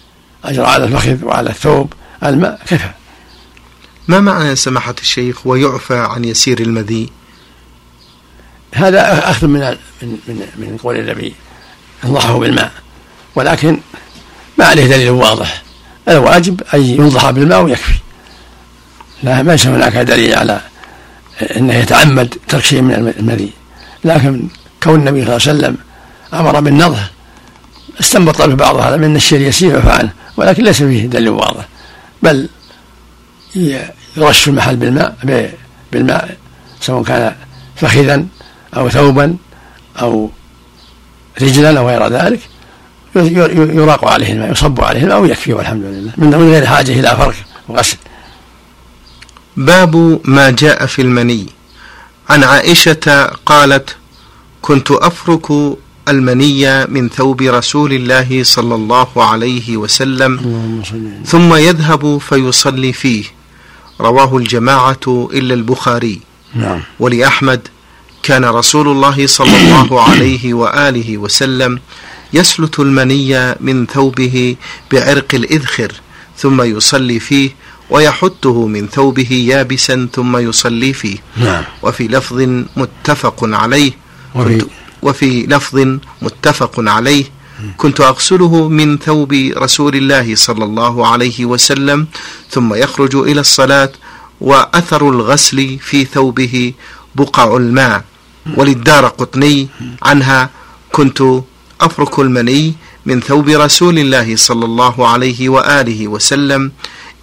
أجرى 0.45 0.67
على 0.67 0.85
الفخذ 0.85 1.25
وعلى 1.25 1.51
الثوب. 1.51 1.93
الماء 2.25 2.61
كفى. 2.67 2.91
ما 4.09 4.21
معنى 4.21 4.57
سماحة 4.57 4.95
الشيخ 5.01 5.47
ويعفى 5.47 5.99
عن 5.99 6.25
يسير 6.25 6.61
المذي؟ 6.61 7.11
هذا 8.75 9.31
أخذ 9.31 9.47
من 9.47 9.61
من 10.03 10.19
من, 10.29 10.47
من 10.57 10.79
قول 10.83 10.97
النبي. 10.97 11.35
انضحه 12.05 12.39
بالماء. 12.39 12.73
ولكن 13.35 13.81
ما 14.59 14.65
عليه 14.65 14.87
دليل 14.87 15.11
واضح. 15.11 15.63
الواجب 16.09 16.63
أن 16.75 16.81
ينضح 16.81 17.31
بالماء 17.31 17.63
ويكفي. 17.63 17.99
لا 19.23 19.43
ليس 19.43 19.67
هناك 19.67 19.93
دليل 19.93 20.35
على 20.35 20.61
إنه 21.57 21.75
يتعمد 21.75 22.35
ترك 22.49 22.65
شيء 22.65 22.83
من 22.83 23.15
المذي. 23.19 23.51
لكن 24.05 24.49
كون 24.83 24.95
النبي 24.95 25.25
صلى 25.25 25.37
الله 25.37 25.49
عليه 25.49 25.59
وسلم 25.59 25.77
أمر 26.35 26.61
بالنضح 26.61 27.11
استنبط 28.01 28.43
به 28.43 28.55
بعض 28.55 28.77
هذا 28.77 28.97
من 28.97 29.17
الشيء 29.17 29.41
يسير 29.41 29.75
يعفى 29.75 29.91
عنه 29.91 30.13
ولكن 30.37 30.65
ليس 30.65 30.83
فيه 30.83 31.07
دليل 31.07 31.29
واضح. 31.29 31.69
بل 32.23 32.49
يرش 34.17 34.49
المحل 34.49 34.77
بالماء 34.77 35.17
بالماء 35.93 36.37
سواء 36.81 37.03
كان 37.03 37.35
فخذا 37.77 38.27
أو 38.77 38.89
ثوبا 38.89 39.37
أو 40.01 40.31
رجلا 41.43 41.81
أو 41.81 41.89
غير 41.89 42.09
ذلك 42.09 42.41
يراق 43.75 44.05
عليه 44.05 44.33
الماء 44.33 44.53
يصب 44.53 44.81
عليه 44.81 45.03
الماء 45.03 45.21
ويكفي 45.21 45.53
والحمد 45.53 45.83
لله. 45.83 46.13
من 46.17 46.35
غير 46.35 46.67
حاجة 46.67 46.93
إلى 46.93 47.09
فرق 47.09 47.35
وغسل. 47.69 47.97
باب 49.57 50.21
ما 50.25 50.51
جاء 50.51 50.87
في 50.87 51.03
المني. 51.03 51.47
عن 52.29 52.45
عائشة 52.45 53.31
قالت 53.47 53.97
كنت 54.63 54.91
أفرك 54.91 55.77
المني 56.09 56.87
من 56.87 57.09
ثوب 57.09 57.43
رسول 57.43 57.93
الله 57.93 58.43
صلى 58.43 58.75
الله 58.75 59.09
عليه 59.17 59.77
وسلم. 59.77 60.33
ثم 61.27 61.55
يذهب 61.55 62.19
فيصلي 62.19 62.93
فيه. 62.93 63.25
رواه 64.01 64.37
الجماعة 64.37 65.29
إلا 65.33 65.55
البخاري. 65.55 66.21
نعم. 66.55 66.81
ولأحمد 67.01 67.69
كان 68.23 68.45
رسول 68.45 68.89
الله 68.89 69.27
صلى 69.27 69.57
الله 69.57 70.01
عليه 70.09 70.55
وآله 70.55 71.19
وسلم 71.19 71.81
يسلت 72.33 72.81
المني 72.81 73.55
من 73.61 73.87
ثوبه 73.87 74.57
بعرق 74.93 75.35
الإذخر 75.35 75.93
ثم 76.37 76.63
يصلي 76.63 77.21
فيه 77.21 77.51
ويحته 77.91 78.67
من 78.67 78.89
ثوبه 78.89 79.33
يابسا 79.33 80.09
ثم 80.13 80.37
يصلي 80.37 80.93
فيه. 80.93 81.19
نعم. 81.37 81.65
وفي 81.83 82.09
لفظ 82.09 82.65
متفق 82.77 83.39
عليه. 83.43 83.93
وفي 84.35 84.67
وفي 85.03 85.47
لفظ 85.47 85.99
متفق 86.23 86.75
عليه. 86.79 87.25
كنت 87.77 88.01
أغسله 88.01 88.69
من 88.69 88.99
ثوب 88.99 89.33
رسول 89.57 89.95
الله 89.97 90.35
صلى 90.35 90.65
الله 90.65 91.07
عليه 91.07 91.45
وسلم 91.45 92.07
ثم 92.51 92.75
يخرج 92.75 93.17
إلى 93.17 93.41
الصلاة 93.41 93.93
وأثر 94.41 95.11
الغسل 95.11 95.79
في 95.79 96.05
ثوبه 96.05 96.73
بقع 97.15 97.57
الماء. 97.57 98.05
وللدار 98.57 99.07
قطني 99.07 99.69
عنها 100.03 100.51
كنت 100.93 101.23
أفرك 101.81 102.19
المني 102.19 102.75
من 103.07 103.21
ثوب 103.21 103.49
رسول 103.49 103.99
الله 103.99 104.37
صلى 104.37 104.65
الله 104.65 105.09
عليه 105.09 105.49
وآله 105.49 106.09
وسلم 106.09 106.73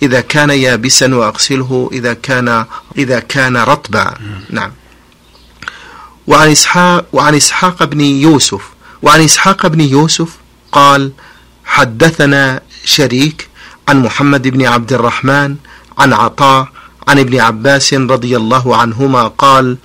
إذا 0.01 0.21
كان 0.21 0.49
يابسا 0.49 1.15
وأغسله 1.15 1.89
إذا 1.93 2.13
كان 2.13 2.65
إذا 2.97 3.19
كان 3.19 3.57
رطبا. 3.57 4.13
نعم. 4.49 4.71
وعن 6.27 6.51
إسحاق 6.51 7.05
وعن 7.13 7.35
إسحاق 7.35 7.83
بن 7.83 8.01
يوسف. 8.01 8.61
وعن 9.01 9.21
إسحاق 9.21 9.67
بن 9.67 9.81
يوسف 9.81 10.29
قال 10.71 11.11
حدثنا 11.65 12.61
شريك 12.85 13.49
عن 13.87 14.01
محمد 14.01 14.47
بن 14.47 14.65
عبد 14.65 14.93
الرحمن 14.93 15.55
عن 15.97 16.13
عطاء 16.13 16.67
عن 17.07 17.19
ابن 17.19 17.39
عباس 17.39 17.93
رضي 17.93 18.37
الله 18.37 18.75
عنهما 18.75 19.27
قال 19.27 19.77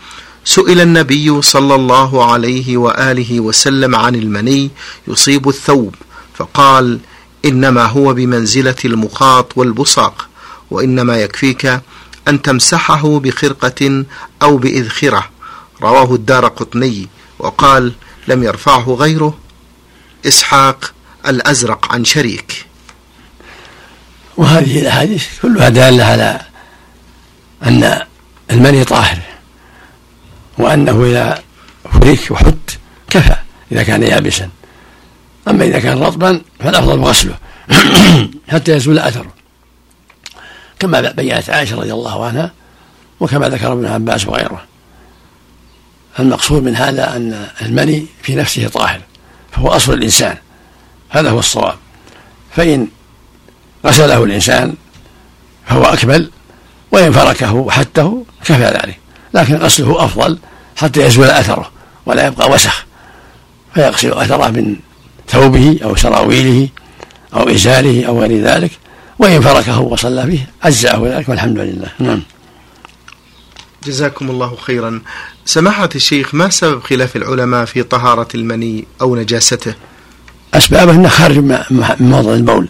سئل 0.45 0.81
النبي 0.81 1.43
صلى 1.43 1.75
الله 1.75 2.33
عليه 2.33 2.77
وآله 2.77 3.41
وسلم 3.41 3.97
عن 3.97 4.15
المني 4.15 4.71
يصيب 5.09 5.49
الثوب 5.49 5.95
فقال 6.35 7.01
إنما 7.45 7.85
هو 7.87 8.15
بمنزلة 8.15 8.77
المخاط 8.85 9.53
والبصاق 9.59 10.29
وإنما 10.71 11.17
يكفيك 11.17 11.81
أن 12.29 12.43
تمسحه 12.43 13.19
بخرقة 13.19 14.05
أو 14.43 14.57
بإذخرة. 14.57 15.25
رواه 15.83 16.15
الدار 16.15 16.49
قطني 16.49 17.09
وقال 17.39 17.93
لم 18.29 18.43
يرفعه 18.43 18.95
غيره 18.95 19.39
إسحاق 20.27 20.93
الأزرق 21.29 21.93
عن 21.93 22.05
شريك. 22.05 22.67
وهذه 24.37 24.81
الأحاديث 24.81 25.41
كلها 25.43 25.69
دالة 25.69 26.05
على 26.05 26.41
أن 27.63 28.01
المني 28.51 28.85
طاهر 28.85 29.19
وأنه 30.59 31.05
إذا 31.05 31.43
فرك 31.93 32.31
وحت 32.31 32.55
كفى 33.11 33.37
إذا 33.73 33.83
كان 33.83 34.03
يابسا. 34.03 34.49
أما 35.49 35.65
إذا 35.65 35.79
كان 35.79 36.03
رطبا 36.03 36.43
فالأفضل 36.61 37.01
غسله 37.01 37.39
حتى 38.53 38.73
يزول 38.73 38.99
أثره. 38.99 39.33
كما 40.79 41.01
بينت 41.01 41.51
عائشة 41.51 41.77
رضي 41.77 41.93
الله 41.93 42.27
عنها 42.27 42.53
وكما 43.21 43.49
ذكر 43.49 43.73
ابن 43.73 43.87
عباس 43.87 44.27
وغيره. 44.27 44.70
المقصود 46.19 46.63
من 46.63 46.77
هذا 46.77 47.17
أن 47.17 47.49
المني 47.63 48.07
في 48.23 48.35
نفسه 48.35 48.69
طاهر 48.69 49.01
فهو 49.53 49.69
أصل 49.69 49.93
الإنسان 49.93 50.37
هذا 51.09 51.31
هو 51.31 51.39
الصواب. 51.39 51.77
فإن 52.57 52.89
غسله 53.87 54.25
الإنسان 54.25 54.75
فهو 55.67 55.85
أكمل 55.85 56.31
وإن 56.93 57.13
فركه 57.13 57.55
وحته 57.55 58.25
كفى 58.45 58.65
ذلك. 58.65 58.99
لكن 59.35 59.57
غسله 59.57 60.05
أفضل 60.05 60.39
حتى 60.77 61.01
يزول 61.01 61.27
أثره 61.27 61.71
ولا 62.07 62.27
يبقى 62.27 62.51
وسخ 62.51 62.87
فيغسل 63.75 64.13
أثره 64.13 64.49
من 64.49 64.77
ثوبه 65.29 65.79
أو 65.85 65.97
سراويله 65.97 66.69
أو 67.35 67.49
إزاره 67.49 68.07
أو 68.07 68.21
غير 68.21 68.43
ذلك 68.43 68.71
وإن 69.19 69.41
فركه 69.41 69.81
وصلى 69.81 70.27
فيه 70.27 70.49
أجزأه 70.63 71.03
ذلك 71.05 71.29
والحمد 71.29 71.59
لله. 71.59 71.89
نعم. 71.99 72.23
جزاكم 73.85 74.31
الله 74.31 74.57
خيرا. 74.57 75.03
سماحة 75.51 75.89
الشيخ 75.95 76.35
ما 76.35 76.51
سبب 76.51 76.83
خلاف 76.83 77.17
العلماء 77.17 77.65
في 77.65 77.83
طهارة 77.83 78.29
المني 78.35 78.85
أو 79.01 79.17
نجاسته؟ 79.17 79.75
أسبابه 80.55 80.93
أنه 80.93 81.09
خارج 81.09 81.39
من 81.39 81.59
موضع 82.01 82.33
البول. 82.35 82.69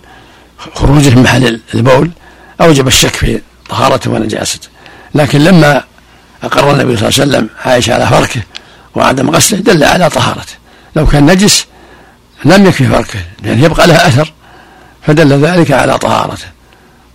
خروجه 0.74 1.14
من 1.14 1.22
محل 1.22 1.60
البول 1.74 2.10
أوجب 2.60 2.86
الشك 2.86 3.16
في 3.16 3.40
طهارته 3.68 4.10
ونجاسته. 4.10 4.68
لكن 5.14 5.44
لما 5.44 5.84
أقر 6.42 6.70
النبي 6.70 6.96
صلى 6.96 7.08
الله 7.08 7.20
عليه 7.20 7.30
وسلم 7.30 7.48
عائشة 7.64 7.94
على 7.94 8.06
فركه 8.06 8.42
وعدم 8.94 9.30
غسله 9.30 9.60
دل 9.60 9.84
على 9.84 10.10
طهارته. 10.10 10.54
لو 10.96 11.06
كان 11.06 11.26
نجس 11.26 11.66
لم 12.44 12.66
يكفي 12.66 12.86
فركه 12.86 13.20
لأن 13.42 13.64
يبقى 13.64 13.86
له 13.86 13.94
أثر 14.06 14.32
فدل 15.06 15.32
ذلك 15.32 15.70
على 15.72 15.98
طهارته. 15.98 16.46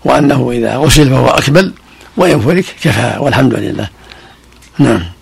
وأنه 0.03 0.51
إذا 0.51 0.75
غسل 0.75 1.09
فهو 1.09 1.27
أكمل 1.27 1.73
وإن 2.17 2.41
فرك 2.41 2.65
كفى 2.81 3.15
والحمد 3.19 3.53
لله. 3.53 3.89
نعم. 4.79 5.14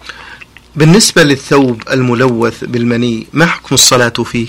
بالنسبة 0.76 1.24
للثوب 1.24 1.84
الملوث 1.92 2.64
بالمني 2.64 3.28
ما 3.34 3.46
حكم 3.46 3.76
الصلاة 3.76 4.10
فيه؟ 4.10 4.48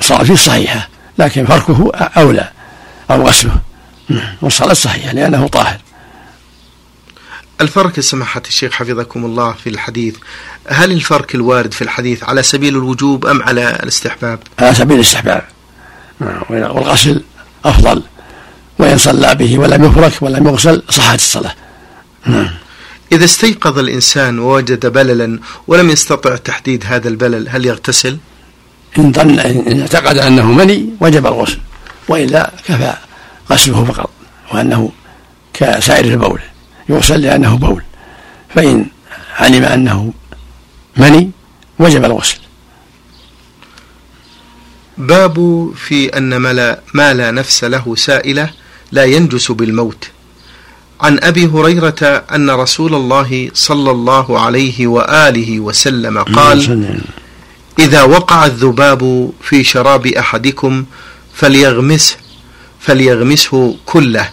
الصلاة 0.00 0.24
فيه 0.24 0.34
صحيحة 0.34 0.88
لكن 1.18 1.46
فركه 1.46 1.90
أولى 1.96 2.50
أو 3.10 3.28
غسله 3.28 3.60
والصلاة 4.42 4.72
صحيحة 4.72 5.12
لأنه 5.12 5.46
طاهر 5.46 5.78
الفرق 7.60 8.00
سماحة 8.00 8.42
الشيخ 8.48 8.72
حفظكم 8.72 9.24
الله 9.24 9.52
في 9.52 9.70
الحديث 9.70 10.16
هل 10.68 10.92
الفرق 10.92 11.26
الوارد 11.34 11.72
في 11.72 11.82
الحديث 11.82 12.24
على 12.24 12.42
سبيل 12.42 12.76
الوجوب 12.76 13.26
أم 13.26 13.42
على 13.42 13.70
الاستحباب 13.82 14.38
على 14.58 14.74
سبيل 14.74 14.96
الاستحباب 14.96 15.44
والغسل 16.50 17.22
أفضل 17.64 18.02
وإن 18.78 18.98
صلى 18.98 19.34
به 19.34 19.58
ولم 19.58 19.84
يفرك 19.84 20.22
ولم 20.22 20.46
يغسل 20.46 20.82
صحت 20.90 21.18
الصلاة 21.18 21.54
نعم. 22.26 22.50
إذا 23.12 23.24
استيقظ 23.24 23.78
الإنسان 23.78 24.38
ووجد 24.38 24.86
بللا 24.86 25.38
ولم 25.66 25.90
يستطع 25.90 26.36
تحديد 26.36 26.84
هذا 26.86 27.08
البلل 27.08 27.48
هل 27.48 27.66
يغتسل؟ 27.66 28.18
إن 28.98 29.12
ظن 29.12 29.38
إن 29.38 29.80
اعتقد 29.80 30.18
أنه 30.18 30.52
مني 30.52 30.88
وجب 31.00 31.26
الغسل 31.26 31.58
وإلا 32.08 32.52
كفى 32.68 32.94
غسله 33.50 33.84
فقط 33.84 34.10
وأنه 34.52 34.92
كسائر 35.54 36.04
البول 36.04 36.40
يغسل 36.88 37.20
لأنه 37.20 37.56
بول 37.56 37.82
فإن 38.54 38.86
علم 39.36 39.64
أنه 39.64 40.12
مني 40.96 41.30
وجب 41.78 42.04
الغسل 42.04 42.38
باب 44.98 45.70
في 45.76 46.18
أن 46.18 46.36
ما 46.94 47.14
لا 47.14 47.30
نفس 47.30 47.64
له 47.64 47.94
سائلة 47.96 48.50
لا 48.92 49.04
ينجس 49.04 49.52
بالموت 49.52 50.10
عن 51.00 51.18
أبي 51.22 51.46
هريرة 51.46 52.24
أن 52.34 52.50
رسول 52.50 52.94
الله 52.94 53.50
صلى 53.54 53.90
الله 53.90 54.40
عليه 54.40 54.86
وآله 54.86 55.60
وسلم 55.60 56.18
قال 56.18 56.98
إذا 57.78 58.02
وقع 58.02 58.46
الذباب 58.46 59.30
في 59.42 59.64
شراب 59.64 60.06
أحدكم 60.06 60.84
فليغمسه 61.34 62.16
فليغمسه 62.80 63.76
كله 63.86 64.28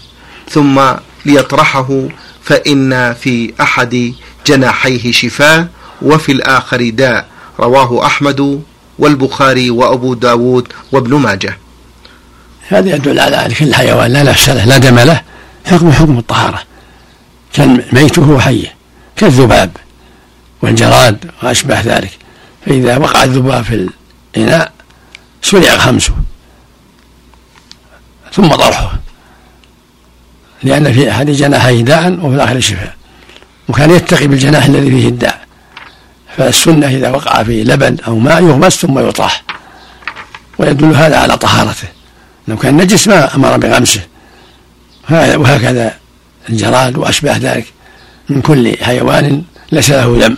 ثم 0.49 0.81
ليطرحه 1.25 2.07
فإن 2.43 3.13
في 3.13 3.53
أحد 3.61 4.13
جناحيه 4.47 5.11
شفاء 5.11 5.67
وفي 6.01 6.31
الآخر 6.31 6.89
داء. 6.89 7.27
رواه 7.59 8.05
أحمد 8.05 8.61
والبخاري 8.99 9.69
وأبو 9.69 10.13
داود 10.13 10.67
وابن 10.91 11.15
ماجه. 11.15 11.57
هذا 12.67 12.95
يدل 12.95 13.19
على 13.19 13.45
أن 13.45 13.51
كل 13.51 13.73
حيوان 13.75 14.13
لا 14.13 14.23
نفس 14.23 14.49
له 14.49 14.65
لا 14.65 14.77
دم 14.77 14.99
له. 14.99 15.21
حكم 15.65 15.91
حكم 15.91 16.17
الطهارة. 16.17 16.61
كان 17.53 17.83
ميته 17.93 18.29
وحيه 18.29 18.75
كالذباب 19.15 19.77
والجراد 20.61 21.31
وأشباه 21.43 21.81
ذلك. 21.81 22.17
فإذا 22.65 22.97
وقع 22.97 23.23
الذباب 23.23 23.63
في 23.63 23.89
الإناء 24.35 24.71
سرع 25.41 25.77
خمسه 25.77 26.13
ثم 28.33 28.47
طرحه 28.47 28.93
لأن 30.63 30.93
في 30.93 31.11
أحد 31.11 31.29
جناحيه 31.29 31.81
داء 31.81 32.11
وفي 32.11 32.35
الآخر 32.35 32.59
شفاء 32.59 32.95
وكان 33.69 33.91
يتقي 33.91 34.27
بالجناح 34.27 34.65
الذي 34.65 34.89
فيه 34.91 35.07
الداء. 35.07 35.43
فالسنة 36.37 36.87
إذا 36.87 37.09
وقع 37.09 37.43
فيه 37.43 37.63
لبن 37.63 37.97
أو 38.07 38.19
ماء 38.19 38.43
يغمس 38.43 38.77
ثم 38.77 38.99
يطرح 38.99 39.43
ويدل 40.57 40.95
هذا 40.95 41.17
على 41.17 41.37
طهارته. 41.37 41.87
لو 42.47 42.57
كان 42.57 42.77
نجس 42.77 43.07
ما 43.07 43.35
أمر 43.35 43.57
بغمسه. 43.57 44.01
وهكذا 45.11 45.97
الجراد 46.49 46.97
وأشباه 46.97 47.37
ذلك 47.37 47.65
من 48.29 48.41
كل 48.41 48.77
حيوان 48.81 49.43
ليس 49.71 49.89
له 49.89 50.19
دم. 50.19 50.35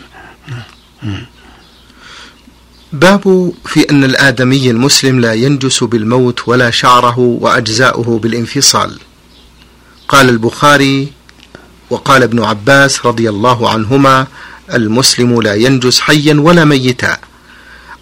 باب 2.93 3.51
في 3.65 3.89
أن 3.89 4.03
الآدمي 4.03 4.69
المسلم 4.69 5.19
لا 5.19 5.33
ينجس 5.33 5.83
بالموت 5.83 6.47
ولا 6.47 6.71
شعره 6.71 7.19
وأجزاؤه 7.19 8.19
بالانفصال. 8.19 8.99
قال 10.07 10.29
البخاري 10.29 11.11
وقال 11.89 12.23
ابن 12.23 12.43
عباس 12.43 13.05
رضي 13.05 13.29
الله 13.29 13.69
عنهما 13.69 14.27
المسلم 14.73 15.41
لا 15.41 15.53
ينجس 15.53 15.99
حيا 15.99 16.33
ولا 16.39 16.63
ميتا. 16.63 17.17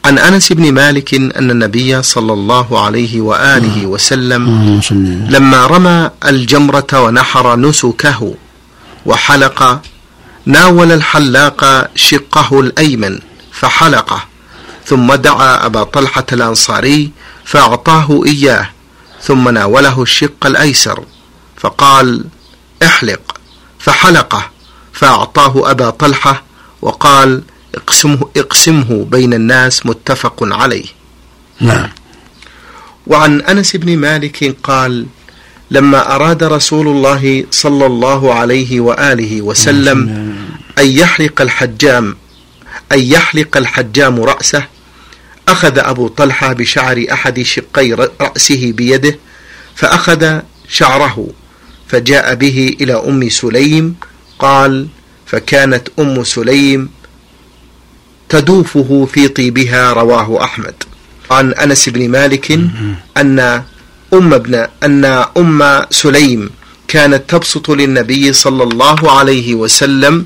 عن 0.06 0.20
أنس 0.20 0.54
بن 0.54 0.72
مالك 0.74 1.14
أن 1.14 1.52
النبي 1.52 2.04
صلى 2.04 2.34
الله 2.34 2.86
عليه 2.86 3.22
وآله 3.22 3.86
وسلم 3.86 4.42
لما 5.30 5.66
رمى 5.68 6.10
الجمرة 6.26 6.88
ونحر 7.02 7.56
نسكه 7.56 8.36
وحلق 9.06 9.82
ناول 10.46 10.92
الحلاق 10.92 11.90
شقه 11.96 12.60
الأيمن 12.60 13.20
فحلقه 13.52 14.24
ثم 14.86 15.14
دعا 15.14 15.66
أبا 15.66 15.84
طلحة 15.84 16.26
الأنصاري 16.34 17.12
فأعطاه 17.46 18.22
إياه 18.26 18.70
ثم 19.22 19.50
ناوله 19.50 20.02
الشق 20.02 20.46
الأيسر 20.46 21.04
فقال 21.58 22.26
احلق 22.84 23.38
فحلقه 23.80 24.50
فأعطاه 24.94 25.72
أبا 25.72 25.90
طلحة 25.90 26.44
وقال 26.82 27.42
اقسمه, 27.76 28.30
اقسمه 28.38 29.06
بين 29.12 29.34
الناس 29.34 29.86
متفق 29.86 30.38
عليه. 30.42 30.86
نعم. 31.62 31.90
وعن 33.08 33.42
أنس 33.42 33.76
بن 33.76 33.98
مالك 33.98 34.56
قال 34.64 35.06
لما 35.72 36.16
أراد 36.16 36.44
رسول 36.44 36.88
الله 36.88 37.46
صلى 37.52 37.86
الله 37.86 38.34
عليه 38.34 38.80
وآله 38.80 39.42
وسلم 39.42 40.10
أن 40.80 40.88
يحلق 40.88 41.42
الحجام 41.42 42.16
أن 42.92 43.00
يحلق 43.00 43.58
الحجام 43.58 44.24
رأسه 44.24 44.64
أخذ 45.48 45.78
أبو 45.78 46.08
طلحة 46.08 46.54
بشعر 46.54 47.06
أحد 47.12 47.42
شقي 47.42 47.94
رأسه 48.22 48.72
بيده 48.72 49.18
فأخذ 49.76 50.40
شعره 50.70 51.28
فجاء 51.88 52.36
به 52.36 52.76
إلى 52.82 52.94
أم 52.94 53.30
سليم 53.30 53.96
قال 54.40 54.88
فكانت 55.26 55.88
أم 56.00 56.24
سليم 56.24 56.90
تدوفه 58.34 59.08
في 59.14 59.28
طيبها 59.28 59.94
رواه 59.94 60.44
أحمد. 60.44 60.74
عن 61.32 61.54
أنس 61.54 61.90
بن 61.90 62.10
مالك 62.10 62.52
أن 63.18 63.40
أم 64.14 64.34
ابن 64.34 64.68
أن 64.84 65.06
أم 65.38 65.86
سليم 65.90 66.50
كانت 66.88 67.30
تبسط 67.30 67.70
للنبي 67.70 68.34
صلى 68.34 68.64
الله 68.64 69.12
عليه 69.20 69.56
وسلم 69.56 70.26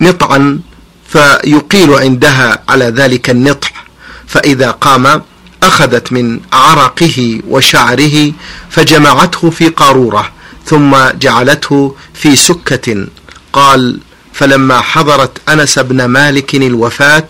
نطعا 0.00 0.60
فيقيل 1.08 1.90
عندها 1.94 2.62
على 2.68 2.84
ذلك 2.84 3.30
النطح 3.30 3.84
فإذا 4.26 4.70
قام 4.70 5.22
أخذت 5.62 6.12
من 6.12 6.40
عرقه 6.52 7.40
وشعره 7.48 8.32
فجمعته 8.70 9.50
في 9.50 9.68
قارورة 9.68 10.32
ثم 10.66 10.96
جعلته 11.20 11.96
في 12.14 12.36
سكة. 12.36 13.06
قال 13.52 13.98
فلما 14.34 14.80
حضرت 14.80 15.48
أنس 15.48 15.78
بن 15.78 16.04
مالك 16.04 16.54
الوفاة 16.54 17.28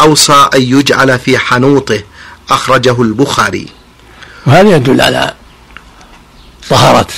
أوصى 0.00 0.48
أن 0.54 0.62
يجعل 0.62 1.18
في 1.18 1.38
حنوطه 1.38 2.02
أخرجه 2.50 3.02
البخاري. 3.02 3.68
وهذا 4.46 4.76
يدل 4.76 5.00
على 5.00 5.34
طهارة 6.70 7.08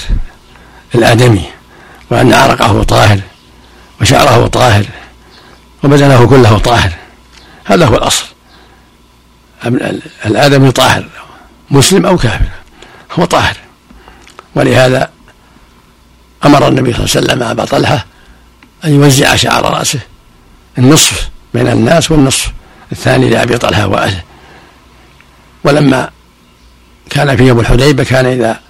الآدمي 0.95 1.45
وأن 2.11 2.33
عرقه 2.33 2.83
طاهر 2.83 3.21
وشعره 4.01 4.47
طاهر 4.47 4.87
وبدنه 5.85 6.27
كله 6.27 6.59
طاهر. 6.59 6.93
هذا 7.65 7.87
هو 7.87 7.95
الأصل. 7.95 8.25
الآدمي 10.27 10.73
طاهر 10.73 11.09
مسلم 11.71 12.07
أو 12.07 12.17
كافر 12.17 12.49
هو 13.13 13.25
طاهر. 13.25 13.57
ولهذا 14.55 15.11
أمر 16.45 16.69
النبي 16.69 16.93
صلى 16.93 17.05
الله 17.05 17.17
عليه 17.17 17.27
وسلم 17.27 17.43
أبا 17.43 17.65
طلحة 17.65 18.07
أن 18.85 18.95
يوزع 18.95 19.37
شعر 19.37 19.65
رأسه. 19.65 20.01
النصف 20.79 21.29
بين 21.55 21.69
الناس 21.69 22.11
والنصف. 22.11 22.53
الثاني 22.93 23.31
لأبي 23.31 23.59
طلحة 23.59 23.87
وأهله. 23.87 24.23
ولما 25.65 26.11
كان 27.11 27.37
في 27.37 27.47
يوم 27.47 27.61
الحديبة 27.61 28.05
كان 28.05 28.27
إذا 28.27 28.61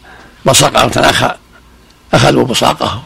بصق 0.44 0.79
أو 0.79 0.88
تناخى 0.88 1.35
أخذوا 2.14 2.44
بصاقه 2.44 3.03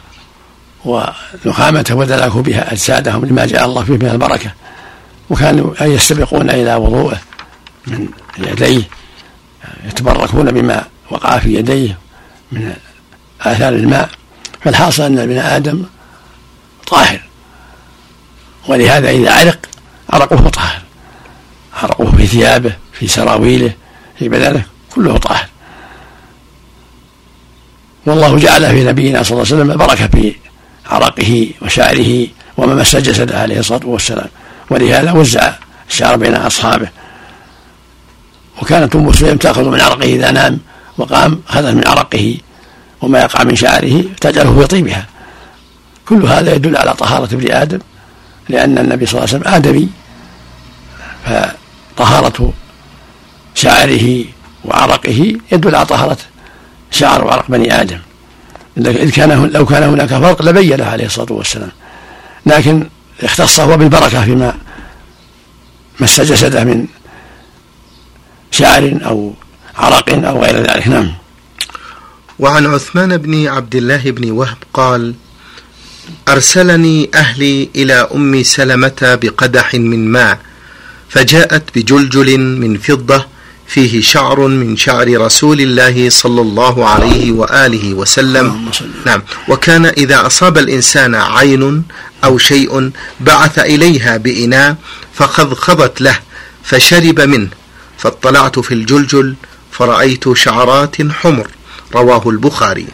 ونخامته 0.85 1.95
ودلكوا 1.95 2.41
بها 2.41 2.73
أجسادهم 2.73 3.25
لما 3.25 3.45
جاء 3.45 3.65
الله 3.65 3.83
فيه 3.83 3.93
من 3.93 4.09
البركة. 4.09 4.51
وكانوا 5.29 5.73
يستبقون 5.81 6.49
إلى 6.49 6.75
وضوءه 6.75 7.19
من 7.87 8.07
يديه 8.37 8.83
يتبركون 9.85 10.51
بما 10.51 10.83
وقع 11.09 11.37
في 11.37 11.53
يديه 11.53 11.97
من 12.51 12.73
آثار 13.41 13.73
الماء. 13.73 14.09
فالحاصل 14.61 15.03
أن 15.03 15.19
ابن 15.19 15.37
آدم 15.37 15.83
طاهر. 16.93 17.19
ولهذا 18.67 19.09
إذا 19.09 19.31
عرق 19.31 19.59
عرقه 20.09 20.49
طاهر. 20.49 20.81
عرقه 21.73 22.11
في 22.17 22.27
ثيابه 22.27 22.73
في 22.93 23.07
سراويله 23.07 23.73
في 24.19 24.29
بدنه 24.29 24.65
كله 24.95 25.17
طاهر. 25.17 25.47
والله 28.05 28.37
جعل 28.37 28.69
في 28.69 28.83
نبينا 28.83 29.23
صلى 29.23 29.31
الله 29.31 29.45
عليه 29.45 29.55
وسلم 29.55 29.71
البركة 29.71 30.07
في 30.07 30.35
عرقه 30.85 31.49
وشعره 31.61 32.27
وما 32.57 32.75
مس 32.75 32.95
جسده 32.95 33.39
عليه 33.39 33.59
الصلاة 33.59 33.85
والسلام. 33.85 34.29
ولهذا 34.69 35.11
وزع 35.11 35.53
الشعر 35.89 36.15
بين 36.15 36.35
أصحابه. 36.35 36.87
وكانت 38.61 38.95
أم 38.95 39.11
سليم 39.13 39.37
تأخذ 39.37 39.69
من 39.69 39.81
عرقه 39.81 40.03
إذا 40.03 40.31
نام 40.31 40.59
وقام 40.97 41.41
أخذت 41.49 41.75
من 41.75 41.87
عرقه 41.87 42.37
وما 43.01 43.19
يقع 43.21 43.43
من 43.43 43.55
شعره 43.55 44.03
تجعله 44.21 44.59
في 44.61 44.67
طيبها 44.67 45.05
كل 46.09 46.25
هذا 46.25 46.55
يدل 46.55 46.77
على 46.77 46.93
طهارة 46.93 47.33
ابن 47.33 47.51
آدم 47.51 47.79
لأن 48.49 48.77
النبي 48.77 49.05
صلى 49.05 49.19
الله 49.19 49.29
عليه 49.29 49.39
وسلم 49.39 49.53
آدمي 49.53 49.89
فطهارة 51.25 52.53
شعره 53.55 54.25
وعرقه 54.65 55.35
يدل 55.51 55.75
على 55.75 55.85
طهارة 55.85 56.17
شعر 56.91 57.25
وعرق 57.25 57.45
بني 57.51 57.81
آدم. 57.81 57.99
إذ 58.77 59.11
كان 59.11 59.49
لو 59.53 59.65
كان 59.65 59.83
هناك 59.83 60.09
فرق 60.09 60.41
لبينه 60.41 60.85
عليه 60.85 61.05
الصلاة 61.05 61.33
والسلام. 61.33 61.71
لكن 62.45 62.87
اختص 63.23 63.59
هو 63.59 63.77
بالبركة 63.77 64.25
فيما 64.25 64.53
مس 65.99 66.21
جسده 66.21 66.63
من 66.63 66.85
شعر 68.51 68.99
أو 69.05 69.33
عرق 69.77 70.27
أو 70.27 70.43
غير 70.43 70.57
ذلك. 70.57 70.87
نعم. 70.87 71.11
وعن 72.39 72.65
عثمان 72.65 73.17
بن 73.17 73.47
عبد 73.47 73.75
الله 73.75 74.11
بن 74.11 74.31
وهب 74.31 74.57
قال 74.73 75.13
أرسلني 76.27 77.09
أهلي 77.13 77.69
إلى 77.75 78.07
أم 78.15 78.43
سلمة 78.43 79.19
بقدح 79.21 79.73
من 79.75 80.11
ماء 80.11 80.39
فجاءت 81.09 81.63
بجلجل 81.75 82.37
من 82.37 82.77
فضة 82.77 83.25
فيه 83.67 84.01
شعر 84.01 84.47
من 84.47 84.77
شعر 84.77 85.17
رسول 85.21 85.61
الله 85.61 86.09
صلى 86.09 86.41
الله 86.41 86.89
عليه 86.89 87.31
وآله 87.31 87.93
وسلم. 87.93 88.69
نعم. 89.05 89.21
وكان 89.49 89.85
إذا 89.85 90.25
أصاب 90.25 90.57
الإنسان 90.57 91.15
عين 91.15 91.83
أو 92.23 92.37
شيء 92.37 92.91
بعث 93.19 93.59
إليها 93.59 94.17
بإناء 94.17 94.75
فخضخضت 95.13 96.01
له 96.01 96.19
فشرب 96.63 97.21
منه 97.21 97.47
فاطلعت 97.97 98.59
في 98.59 98.73
الجلجل 98.73 99.35
فرأيت 99.71 100.33
شعرات 100.33 100.95
حمر 101.11 101.47
رواه 101.95 102.29
البخاري. 102.29 102.87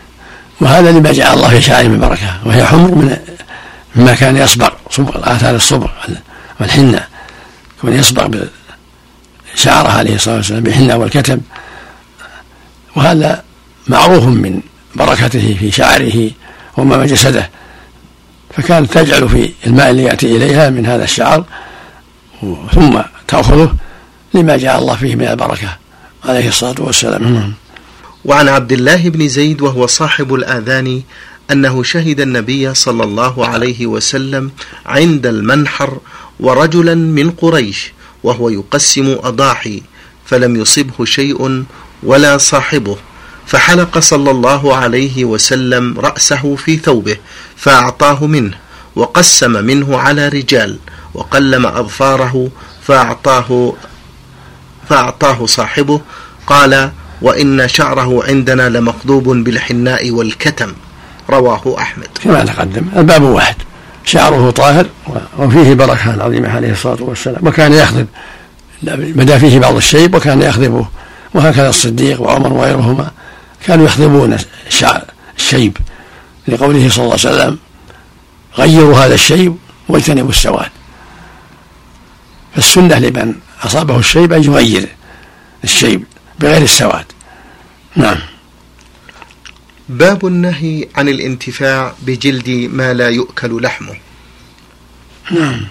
وهذا 0.62 0.92
لما 0.92 1.12
جعل 1.12 1.34
الله 1.38 1.50
في 1.50 1.62
شعره 1.62 1.88
من 1.88 2.00
بركة 2.00 2.40
وهي 2.46 2.66
حمر 2.66 2.96
من 2.96 3.18
مما 3.96 4.16
كان 4.16 4.38
يصبغ 4.38 4.70
صبغ 4.90 5.36
آثار 5.36 5.56
الصبغ 5.56 5.90
والحنة. 6.60 7.08
كون 7.82 7.94
يصبغ 7.94 8.48
بشعره 9.56 9.90
عليه 9.90 10.16
الصلاة 10.16 10.36
والسلام 10.36 10.64
بالحنة 10.64 10.96
والكتم 10.96 11.40
وهذا 12.96 13.44
معروف 13.88 14.24
من 14.24 14.62
بركته 14.96 15.56
في 15.60 15.72
شعره 15.72 16.32
وما 16.78 17.06
جسده. 17.06 17.50
فكانت 18.54 18.94
تجعل 18.94 19.30
في 19.30 19.52
الماء 19.68 19.90
اللي 19.90 20.04
يأتي 20.04 20.38
إليها 20.38 20.70
من 20.70 20.86
هذا 20.86 21.04
الشعر 21.04 21.44
ثم 22.74 23.02
تأخذه 23.28 23.76
لما 24.34 24.58
جاء 24.58 24.80
الله 24.80 24.96
فيه 24.96 25.16
من 25.16 25.28
البركة 25.28 25.78
عليه 26.26 26.48
الصلاة 26.48 26.76
والسلام. 26.80 27.54
وعن 28.26 28.48
عبد 28.48 28.72
الله 28.72 29.10
بن 29.10 29.28
زيد 29.28 29.62
وهو 29.62 29.88
صاحب 29.88 30.34
الآذان 30.34 31.02
أنه 31.52 31.84
شهد 31.84 32.20
النبي 32.22 32.74
صلى 32.74 33.04
الله 33.04 33.48
عليه 33.48 33.88
وسلم 33.88 34.52
عند 34.86 35.26
المنحر 35.26 35.98
ورجلا 36.40 36.96
من 36.96 37.32
قريش 37.32 37.92
وهو 38.24 38.50
يقسم 38.50 39.18
أضاحي 39.24 39.84
فلم 40.26 40.56
يصبه 40.56 41.06
شيء 41.06 41.66
ولا 42.04 42.38
صاحبه 42.38 42.98
فحلق 43.46 44.00
صلى 44.00 44.32
الله 44.32 44.76
عليه 44.76 45.26
وسلم 45.26 46.00
رأسه 46.00 46.56
في 46.56 46.78
ثوبه 46.78 47.18
فأعطاه 47.56 48.28
منه 48.28 48.58
وقسم 48.96 49.52
منه 49.52 49.98
على 49.98 50.28
رجال 50.28 50.80
وقلم 51.14 51.66
أظفاره 51.66 52.50
فأعطاه 52.82 53.74
فأعطاه 54.90 55.46
صاحبه 55.46 56.02
قال 56.48 56.92
وإن 57.22 57.68
شعره 57.68 58.24
عندنا 58.28 58.70
لمقضوب 58.70 59.30
بالحناء 59.30 60.12
والكتم. 60.12 60.74
رواه 61.30 61.76
أحمد. 61.80 62.08
كما 62.24 62.46
تقدم 62.46 62.86
الباب 62.96 63.22
واحد. 63.22 63.56
شعره 64.06 64.52
طاهر 64.52 64.86
وفيه 65.38 65.74
بركة 65.74 66.24
عظيمة 66.24 66.50
عليه 66.50 66.72
الصلاة 66.72 67.04
والسلام. 67.04 67.48
وكان 67.48 67.74
يخضب 67.74 68.08
بدا 68.84 69.38
فيه 69.38 69.60
بعض 69.60 69.76
الشيب 69.76 70.16
وكان 70.16 70.42
يخضبه. 70.42 70.88
وهكذا 71.34 71.70
الصديق 71.70 72.22
وعمر 72.22 72.54
وغيرهما 72.54 73.12
كانوا 73.66 73.86
يخضبون 73.86 74.38
الشعر 74.68 75.04
الشيب. 75.38 75.78
لقوله 76.48 76.90
صلى 76.90 77.04
الله 77.04 77.18
عليه 77.26 77.36
وسلم 77.36 77.58
غيروا 78.58 78.98
هذا 78.98 79.14
الشيب 79.14 79.56
واجتنبوا 79.90 80.30
السواد. 80.30 80.70
فالسنة 82.56 83.00
لمن 83.00 83.34
أصابه 83.64 84.00
الشيب 84.00 84.34
أن 84.34 84.44
يغير 84.44 84.90
الشيب. 85.64 86.04
بغير 86.40 86.62
السواد. 86.62 87.06
نعم. 87.96 88.18
باب 89.90 90.26
النهي 90.26 90.88
عن 90.96 91.10
الانتفاع 91.10 91.94
بجلد 92.02 92.50
ما 92.74 92.94
لا 92.94 93.10
يؤكل 93.10 93.62
لحمه. 93.62 93.96
نعم. 95.32 95.68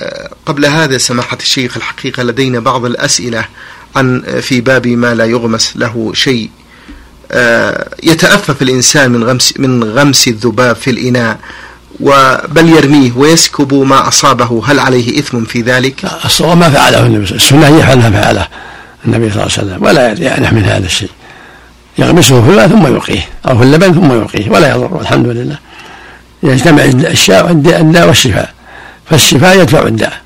آه، 0.00 0.30
قبل 0.46 0.66
هذا 0.66 0.98
سماحة 0.98 1.38
الشيخ 1.40 1.76
الحقيقة 1.76 2.22
لدينا 2.22 2.60
بعض 2.60 2.84
الأسئلة 2.84 3.44
عن 3.96 4.40
في 4.40 4.60
باب 4.60 4.86
ما 4.86 5.14
لا 5.14 5.24
يغمس 5.24 5.76
له 5.76 6.12
شيء. 6.14 6.50
آه، 7.30 7.94
يتأفف 8.02 8.62
الإنسان 8.62 9.10
من 9.10 9.24
غمس 9.24 9.54
من 9.58 9.84
غمس 9.84 10.28
الذباب 10.28 10.76
في 10.76 10.90
الإناء. 10.90 11.40
بل 12.48 12.68
يرميه 12.68 13.12
ويسكب 13.16 13.74
ما 13.74 14.08
أصابه. 14.08 14.62
هل 14.66 14.78
عليه 14.78 15.18
إثم 15.18 15.44
في 15.44 15.62
ذلك؟ 15.62 16.04
الصواب 16.24 16.58
ما 16.58 16.70
فعله. 16.70 17.06
النبي 17.06 17.34
السنة 17.34 17.78
يفعل 17.78 17.98
ما 17.98 18.10
فعله 18.10 18.46
النبي 19.04 19.30
صلى 19.30 19.42
الله 19.42 19.54
عليه 19.58 19.66
وسلم. 19.72 19.82
ولا 19.82 20.12
يعنح 20.12 20.52
من 20.52 20.64
هذا 20.64 20.86
الشيء. 20.86 21.10
يغمسه 21.98 22.42
في 22.42 22.50
الماء 22.50 22.68
ثم 22.68 22.86
يلقيه 22.86 23.28
أو 23.48 23.58
في 23.58 23.64
اللبن 23.64 23.92
ثم 23.94 24.12
يلقيه 24.12 24.50
ولا 24.50 24.70
يضر 24.70 25.00
الحمد 25.00 25.26
لله. 25.26 25.58
يجتمع 26.42 26.84
الشاء 26.84 27.50
الداء 27.50 28.06
والشفاء. 28.06 28.54
فالشفاء 29.10 29.60
يدفع 29.60 29.82
الداء. 29.82 30.20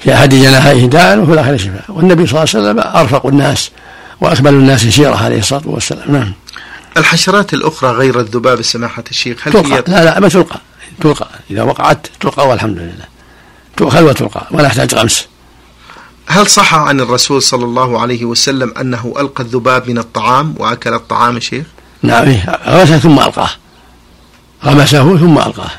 في 0.00 0.14
أحد 0.14 0.34
جناحيه 0.34 0.86
داء 0.86 1.18
وفي 1.18 1.32
الآخر 1.32 1.56
شفاء. 1.56 1.84
والنبي 1.88 2.26
صلى 2.26 2.42
الله 2.42 2.54
عليه 2.54 2.80
وسلم 2.80 2.96
أرفق 2.96 3.26
الناس 3.26 3.70
وأكمل 4.20 4.54
الناس 4.54 4.80
سيرة 4.80 5.16
عليه 5.16 5.38
الصلاة 5.38 5.62
والسلام. 5.64 6.12
نعم. 6.12 6.32
الحشرات 6.96 7.54
الأخرى 7.54 7.90
غير 7.90 8.20
الذباب 8.20 8.62
سماحة 8.62 9.04
الشيخ 9.10 9.48
هل 9.48 9.52
تلقى. 9.52 9.76
هي 9.76 9.82
لا 9.86 10.04
لا 10.04 10.20
ما 10.20 10.28
تلقى. 10.28 10.60
تلقى 11.00 11.28
إذا 11.50 11.62
وقعت 11.62 12.06
تلقى 12.20 12.48
والحمد 12.48 12.78
لله. 12.78 13.14
تؤخذ 13.76 14.02
وتلقى 14.02 14.46
ولا 14.50 14.66
يحتاج 14.66 14.94
غمس 14.94 15.26
هل 16.26 16.46
صح 16.46 16.74
عن 16.74 17.00
الرسول 17.00 17.42
صلى 17.42 17.64
الله 17.64 18.00
عليه 18.00 18.24
وسلم 18.24 18.74
أنه 18.80 19.14
ألقى 19.18 19.44
الذباب 19.44 19.88
من 19.88 19.98
الطعام 19.98 20.54
وأكل 20.58 20.94
الطعام 20.94 21.40
شيخ؟ 21.40 21.66
نعم 22.02 22.28
إيه 22.28 22.60
غمسه 22.66 22.98
ثم 22.98 23.18
ألقاه. 23.18 23.50
غمسه 24.64 25.16
ثم 25.16 25.38
ألقاه. 25.38 25.70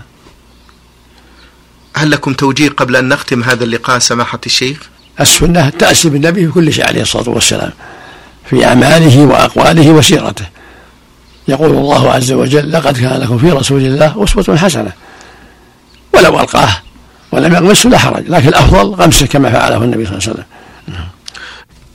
هل 1.95 2.11
لكم 2.11 2.33
توجيه 2.33 2.69
قبل 2.69 2.95
أن 2.95 3.09
نختم 3.09 3.43
هذا 3.43 3.63
اللقاء 3.63 3.99
سماحة 3.99 4.39
الشيخ؟ 4.45 4.77
السنة 5.19 5.67
التأسي 5.67 6.09
بالنبي 6.09 6.45
في 6.45 6.51
كل 6.51 6.73
شيء 6.73 6.87
عليه 6.87 7.01
الصلاة 7.01 7.29
والسلام 7.29 7.71
في 8.49 8.65
أعماله 8.65 9.25
وأقواله 9.25 9.91
وسيرته. 9.91 10.45
يقول 11.47 11.69
الله 11.69 12.11
عز 12.11 12.31
وجل 12.31 12.71
لقد 12.71 12.97
كان 12.97 13.21
لكم 13.21 13.37
في 13.37 13.51
رسول 13.51 13.81
الله 13.81 14.23
أسوة 14.23 14.57
حسنة. 14.57 14.91
ولو 16.15 16.39
ألقاه 16.39 16.77
ولم 17.31 17.53
يغمسه 17.53 17.89
لا 17.89 17.97
حرج 17.97 18.23
لكن 18.27 18.47
الأفضل 18.47 18.93
غمسه 18.93 19.25
كما 19.25 19.51
فعله 19.51 19.83
النبي 19.83 20.05
صلى 20.05 20.17
الله 20.17 20.23
عليه 20.23 20.33
وسلم. 20.33 20.45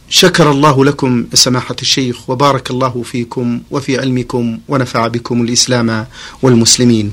شكر 0.08 0.50
الله 0.50 0.84
لكم 0.84 1.26
سماحة 1.34 1.76
الشيخ 1.82 2.30
وبارك 2.30 2.70
الله 2.70 3.02
فيكم 3.02 3.60
وفي 3.70 4.00
علمكم 4.00 4.58
ونفع 4.68 5.06
بكم 5.06 5.42
الإسلام 5.42 6.06
والمسلمين. 6.42 7.12